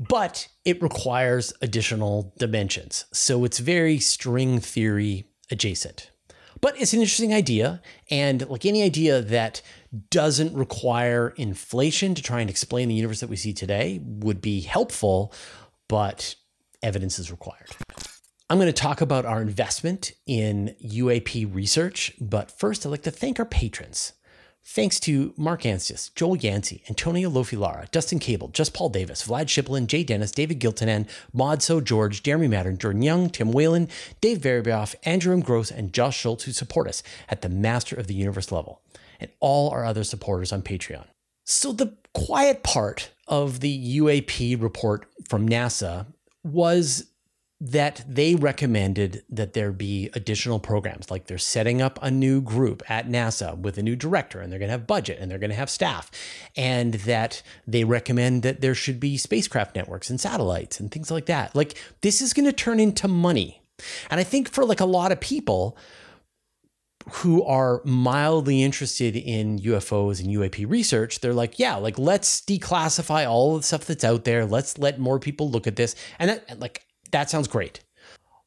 But 0.00 0.48
it 0.64 0.82
requires 0.82 1.52
additional 1.60 2.32
dimensions. 2.38 3.04
So 3.12 3.44
it's 3.44 3.58
very 3.58 3.98
string 3.98 4.60
theory 4.60 5.26
adjacent. 5.50 6.10
But 6.60 6.80
it's 6.80 6.94
an 6.94 7.00
interesting 7.00 7.34
idea. 7.34 7.82
And 8.10 8.48
like 8.48 8.64
any 8.64 8.82
idea 8.82 9.20
that 9.20 9.60
doesn't 10.10 10.54
require 10.54 11.34
inflation 11.36 12.14
to 12.14 12.22
try 12.22 12.40
and 12.40 12.50
explain 12.50 12.88
the 12.88 12.94
universe 12.94 13.20
that 13.20 13.30
we 13.30 13.36
see 13.36 13.52
today 13.52 14.00
would 14.02 14.40
be 14.40 14.60
helpful, 14.60 15.32
but 15.88 16.34
evidence 16.82 17.18
is 17.18 17.30
required. 17.30 17.70
I'm 18.50 18.58
going 18.58 18.66
to 18.66 18.72
talk 18.72 19.00
about 19.00 19.24
our 19.24 19.40
investment 19.40 20.12
in 20.26 20.74
UAP 20.84 21.54
research, 21.54 22.12
but 22.20 22.50
first 22.50 22.84
I'd 22.84 22.90
like 22.90 23.02
to 23.02 23.10
thank 23.10 23.38
our 23.38 23.46
patrons. 23.46 24.12
Thanks 24.66 24.98
to 25.00 25.34
Mark 25.36 25.62
Anstius, 25.62 26.14
Joel 26.14 26.36
Yancey, 26.36 26.82
Antonio 26.88 27.28
Lofilara, 27.28 27.90
Dustin 27.90 28.18
Cable, 28.18 28.48
Just 28.48 28.72
Paul 28.72 28.88
Davis, 28.88 29.26
Vlad 29.26 29.46
Shiplin, 29.46 29.86
Jay 29.86 30.02
Dennis, 30.02 30.30
David 30.30 30.58
Giltonan, 30.58 31.06
Maud 31.34 31.62
So 31.62 31.82
George, 31.82 32.22
Jeremy 32.22 32.48
Mattern, 32.48 32.78
Jordan 32.78 33.02
Young, 33.02 33.28
Tim 33.28 33.52
Whalen, 33.52 33.88
Dave 34.22 34.38
Veribioff, 34.38 34.94
Andrew 35.04 35.34
M. 35.34 35.40
Gross, 35.40 35.70
and 35.70 35.92
Josh 35.92 36.18
Schultz, 36.18 36.44
who 36.44 36.52
support 36.52 36.88
us 36.88 37.02
at 37.28 37.42
the 37.42 37.50
Master 37.50 37.94
of 37.94 38.06
the 38.06 38.14
Universe 38.14 38.50
level 38.50 38.80
and 39.20 39.30
all 39.40 39.70
our 39.70 39.84
other 39.84 40.04
supporters 40.04 40.52
on 40.52 40.62
Patreon. 40.62 41.04
So, 41.44 41.72
the 41.72 41.96
quiet 42.14 42.62
part 42.62 43.10
of 43.26 43.60
the 43.60 43.98
UAP 43.98 44.60
report 44.60 45.06
from 45.28 45.48
NASA 45.48 46.06
was 46.42 47.06
that 47.60 48.04
they 48.06 48.34
recommended 48.34 49.22
that 49.30 49.54
there 49.54 49.72
be 49.72 50.10
additional 50.12 50.58
programs 50.58 51.10
like 51.10 51.26
they're 51.26 51.38
setting 51.38 51.80
up 51.80 51.98
a 52.02 52.10
new 52.10 52.40
group 52.42 52.82
at 52.90 53.08
NASA 53.08 53.56
with 53.56 53.78
a 53.78 53.82
new 53.82 53.96
director 53.96 54.40
and 54.40 54.52
they're 54.52 54.58
going 54.58 54.68
to 54.68 54.72
have 54.72 54.86
budget 54.86 55.18
and 55.18 55.30
they're 55.30 55.38
going 55.38 55.50
to 55.50 55.56
have 55.56 55.70
staff 55.70 56.10
and 56.56 56.94
that 56.94 57.42
they 57.66 57.84
recommend 57.84 58.42
that 58.42 58.60
there 58.60 58.74
should 58.74 59.00
be 59.00 59.16
spacecraft 59.16 59.74
networks 59.74 60.10
and 60.10 60.20
satellites 60.20 60.78
and 60.78 60.90
things 60.90 61.10
like 61.10 61.26
that 61.26 61.54
like 61.54 61.80
this 62.02 62.20
is 62.20 62.34
going 62.34 62.44
to 62.44 62.52
turn 62.52 62.80
into 62.80 63.08
money 63.08 63.62
and 64.10 64.20
i 64.20 64.24
think 64.24 64.50
for 64.50 64.64
like 64.64 64.80
a 64.80 64.84
lot 64.84 65.12
of 65.12 65.20
people 65.20 65.76
who 67.10 67.44
are 67.44 67.82
mildly 67.84 68.62
interested 68.62 69.16
in 69.16 69.58
UFOs 69.58 70.20
and 70.20 70.28
UAP 70.30 70.68
research, 70.68 71.20
they're 71.20 71.34
like, 71.34 71.58
yeah, 71.58 71.76
like 71.76 71.98
let's 71.98 72.40
declassify 72.40 73.28
all 73.28 73.56
the 73.56 73.62
stuff 73.62 73.84
that's 73.84 74.04
out 74.04 74.24
there. 74.24 74.46
Let's 74.46 74.78
let 74.78 74.98
more 74.98 75.18
people 75.18 75.50
look 75.50 75.66
at 75.66 75.76
this. 75.76 75.94
And 76.18 76.30
that, 76.30 76.58
like, 76.60 76.86
that 77.10 77.30
sounds 77.30 77.48
great. 77.48 77.80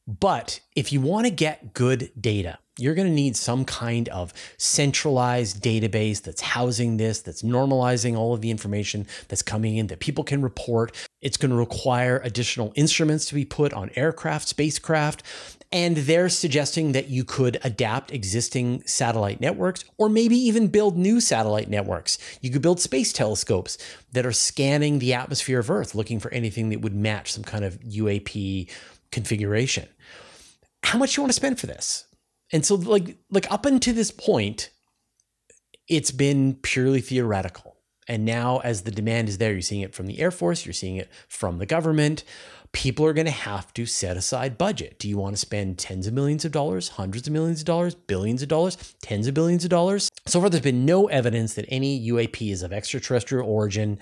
But 0.06 0.60
if 0.74 0.92
you 0.92 1.00
want 1.00 1.26
to 1.26 1.30
get 1.30 1.74
good 1.74 2.10
data, 2.18 2.58
you're 2.78 2.94
going 2.94 3.08
to 3.08 3.14
need 3.14 3.36
some 3.36 3.64
kind 3.64 4.08
of 4.08 4.32
centralized 4.56 5.62
database 5.62 6.22
that's 6.22 6.40
housing 6.40 6.96
this, 6.96 7.20
that's 7.20 7.42
normalizing 7.42 8.16
all 8.16 8.34
of 8.34 8.40
the 8.40 8.50
information 8.50 9.06
that's 9.28 9.42
coming 9.42 9.76
in 9.76 9.88
that 9.88 9.98
people 10.00 10.24
can 10.24 10.42
report. 10.42 10.92
It's 11.20 11.36
going 11.36 11.50
to 11.50 11.56
require 11.56 12.20
additional 12.24 12.72
instruments 12.76 13.26
to 13.26 13.34
be 13.34 13.44
put 13.44 13.72
on 13.72 13.90
aircraft, 13.96 14.48
spacecraft. 14.48 15.22
And 15.70 15.98
they're 15.98 16.30
suggesting 16.30 16.92
that 16.92 17.08
you 17.08 17.24
could 17.24 17.58
adapt 17.62 18.10
existing 18.10 18.82
satellite 18.86 19.40
networks 19.40 19.84
or 19.98 20.08
maybe 20.08 20.36
even 20.36 20.68
build 20.68 20.96
new 20.96 21.20
satellite 21.20 21.68
networks. 21.68 22.16
You 22.40 22.50
could 22.50 22.62
build 22.62 22.80
space 22.80 23.12
telescopes 23.12 23.76
that 24.12 24.24
are 24.24 24.32
scanning 24.32 24.98
the 24.98 25.12
atmosphere 25.12 25.58
of 25.58 25.70
Earth, 25.70 25.94
looking 25.94 26.20
for 26.20 26.32
anything 26.32 26.70
that 26.70 26.80
would 26.80 26.94
match 26.94 27.32
some 27.32 27.44
kind 27.44 27.66
of 27.66 27.78
UAP 27.80 28.70
configuration. 29.10 29.88
How 30.84 30.98
much 30.98 31.16
you 31.16 31.22
want 31.22 31.30
to 31.30 31.36
spend 31.36 31.60
for 31.60 31.66
this? 31.66 32.04
And 32.52 32.64
so 32.64 32.74
like 32.74 33.16
like 33.30 33.50
up 33.50 33.66
until 33.66 33.94
this 33.94 34.10
point, 34.10 34.70
it's 35.88 36.10
been 36.10 36.54
purely 36.62 37.00
theoretical. 37.00 37.76
And 38.06 38.24
now 38.24 38.58
as 38.58 38.82
the 38.82 38.90
demand 38.90 39.28
is 39.28 39.36
there, 39.36 39.52
you're 39.52 39.60
seeing 39.60 39.82
it 39.82 39.94
from 39.94 40.06
the 40.06 40.18
Air 40.18 40.30
Force, 40.30 40.64
you're 40.64 40.72
seeing 40.72 40.96
it 40.96 41.10
from 41.28 41.58
the 41.58 41.66
government 41.66 42.24
people 42.72 43.06
are 43.06 43.12
going 43.12 43.26
to 43.26 43.30
have 43.30 43.72
to 43.74 43.86
set 43.86 44.16
aside 44.16 44.58
budget. 44.58 44.98
Do 44.98 45.08
you 45.08 45.16
want 45.16 45.34
to 45.34 45.40
spend 45.40 45.78
tens 45.78 46.06
of 46.06 46.14
millions 46.14 46.44
of 46.44 46.52
dollars, 46.52 46.90
hundreds 46.90 47.26
of 47.26 47.32
millions 47.32 47.60
of 47.60 47.66
dollars, 47.66 47.94
billions 47.94 48.42
of 48.42 48.48
dollars, 48.48 48.76
tens 49.02 49.26
of 49.26 49.34
billions 49.34 49.64
of 49.64 49.70
dollars? 49.70 50.10
So 50.26 50.40
far, 50.40 50.50
there's 50.50 50.62
been 50.62 50.84
no 50.84 51.06
evidence 51.06 51.54
that 51.54 51.66
any 51.68 52.08
UAP 52.08 52.52
is 52.52 52.62
of 52.62 52.72
extraterrestrial 52.72 53.48
origin. 53.48 53.98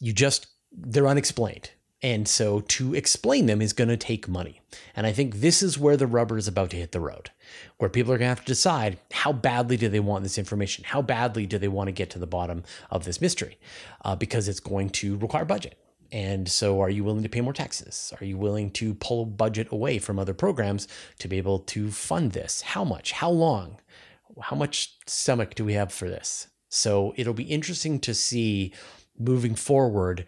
You 0.00 0.12
just, 0.12 0.46
they're 0.72 1.06
unexplained. 1.06 1.70
And 2.04 2.28
so 2.28 2.60
to 2.60 2.94
explain 2.94 3.46
them 3.46 3.62
is 3.62 3.72
going 3.72 3.88
to 3.88 3.96
take 3.96 4.28
money. 4.28 4.60
And 4.94 5.06
I 5.06 5.12
think 5.12 5.36
this 5.36 5.62
is 5.62 5.78
where 5.78 5.96
the 5.96 6.06
rubber 6.06 6.36
is 6.36 6.46
about 6.46 6.68
to 6.70 6.76
hit 6.76 6.92
the 6.92 7.00
road, 7.00 7.30
where 7.78 7.88
people 7.88 8.12
are 8.12 8.18
going 8.18 8.26
to 8.26 8.36
have 8.36 8.40
to 8.40 8.44
decide 8.44 8.98
how 9.10 9.32
badly 9.32 9.78
do 9.78 9.88
they 9.88 10.00
want 10.00 10.22
this 10.22 10.36
information? 10.36 10.84
How 10.84 11.00
badly 11.00 11.46
do 11.46 11.56
they 11.56 11.66
want 11.66 11.88
to 11.88 11.92
get 11.92 12.10
to 12.10 12.18
the 12.18 12.26
bottom 12.26 12.62
of 12.90 13.06
this 13.06 13.22
mystery? 13.22 13.58
Uh, 14.04 14.14
because 14.14 14.48
it's 14.48 14.60
going 14.60 14.90
to 14.90 15.16
require 15.16 15.46
budget. 15.46 15.78
And 16.12 16.46
so, 16.46 16.82
are 16.82 16.90
you 16.90 17.04
willing 17.04 17.22
to 17.22 17.28
pay 17.30 17.40
more 17.40 17.54
taxes? 17.54 18.12
Are 18.20 18.26
you 18.26 18.36
willing 18.36 18.70
to 18.72 18.92
pull 18.92 19.24
budget 19.24 19.72
away 19.72 19.98
from 19.98 20.18
other 20.18 20.34
programs 20.34 20.86
to 21.20 21.26
be 21.26 21.38
able 21.38 21.60
to 21.60 21.90
fund 21.90 22.32
this? 22.32 22.60
How 22.60 22.84
much? 22.84 23.12
How 23.12 23.30
long? 23.30 23.78
How 24.42 24.56
much 24.56 24.98
stomach 25.06 25.54
do 25.54 25.64
we 25.64 25.72
have 25.72 25.90
for 25.90 26.10
this? 26.10 26.48
So, 26.68 27.14
it'll 27.16 27.32
be 27.32 27.44
interesting 27.44 27.98
to 28.00 28.12
see 28.12 28.74
moving 29.18 29.54
forward 29.54 30.26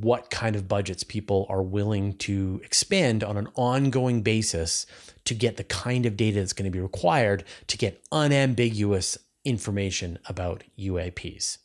what 0.00 0.28
kind 0.28 0.56
of 0.56 0.66
budgets 0.66 1.04
people 1.04 1.46
are 1.48 1.62
willing 1.62 2.14
to 2.14 2.60
expend 2.64 3.22
on 3.22 3.36
an 3.36 3.46
ongoing 3.54 4.22
basis 4.22 4.86
to 5.24 5.34
get 5.34 5.56
the 5.56 5.64
kind 5.64 6.04
of 6.04 6.16
data 6.16 6.40
that's 6.40 6.52
going 6.52 6.70
to 6.70 6.76
be 6.76 6.80
required 6.80 7.44
to 7.68 7.78
get 7.78 8.02
unambiguous 8.10 9.16
information 9.44 10.18
about 10.26 10.64
UAPs. 10.78 11.58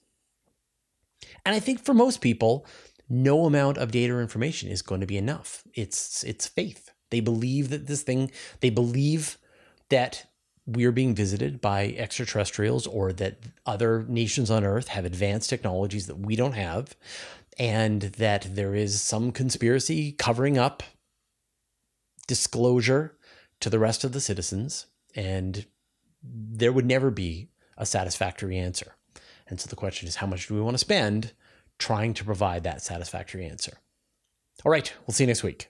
And 1.46 1.56
I 1.56 1.60
think 1.60 1.84
for 1.84 1.94
most 1.94 2.22
people, 2.22 2.66
no 3.10 3.46
amount 3.46 3.78
of 3.78 3.92
data 3.92 4.14
or 4.14 4.22
information 4.22 4.70
is 4.70 4.84
going 4.84 5.02
to 5.02 5.08
be 5.08 5.18
enough. 5.18 5.64
It's 5.74 6.24
it's 6.24 6.48
faith. 6.48 6.92
They 7.10 7.22
believe 7.22 7.70
that 7.70 7.88
this 7.88 8.04
thing, 8.04 8.32
they 8.60 8.70
believe 8.70 9.40
that 9.90 10.28
we're 10.68 10.92
being 10.92 11.16
visited 11.16 11.60
by 11.60 11.96
extraterrestrials 11.98 12.86
or 12.86 13.12
that 13.14 13.40
other 13.66 14.06
nations 14.08 14.52
on 14.52 14.64
earth 14.64 14.90
have 14.90 15.06
advanced 15.06 15.50
technologies 15.50 16.06
that 16.06 16.20
we 16.20 16.36
don't 16.36 16.54
have 16.54 16.96
and 17.60 18.02
that 18.02 18.48
there 18.56 18.74
is 18.74 19.02
some 19.02 19.32
conspiracy 19.32 20.14
covering 20.14 20.58
up 20.58 20.82
disclosure 22.26 23.18
to 23.60 23.70
the 23.70 23.80
rest 23.80 24.04
of 24.04 24.14
the 24.14 24.22
citizens 24.22 24.88
and 25.14 25.66
there 26.24 26.72
would 26.72 26.86
never 26.86 27.12
be 27.12 27.50
a 27.78 27.86
satisfactory 27.86 28.58
answer. 28.58 28.96
And 29.48 29.60
so 29.60 29.68
the 29.68 29.76
question 29.76 30.08
is 30.08 30.18
how 30.18 30.28
much 30.28 30.48
do 30.48 30.56
we 30.56 30.62
want 30.62 30.76
to 30.76 30.80
spend 30.80 31.34
trying 31.78 32.14
to 32.14 32.24
provide 32.24 32.64
that 32.64 32.82
satisfactory 32.82 33.46
answer. 33.46 33.78
All 34.64 34.72
right, 34.72 34.94
we'll 35.08 35.14
see 35.14 35.24
you 35.24 35.28
next 35.28 35.44
week. 35.44 35.70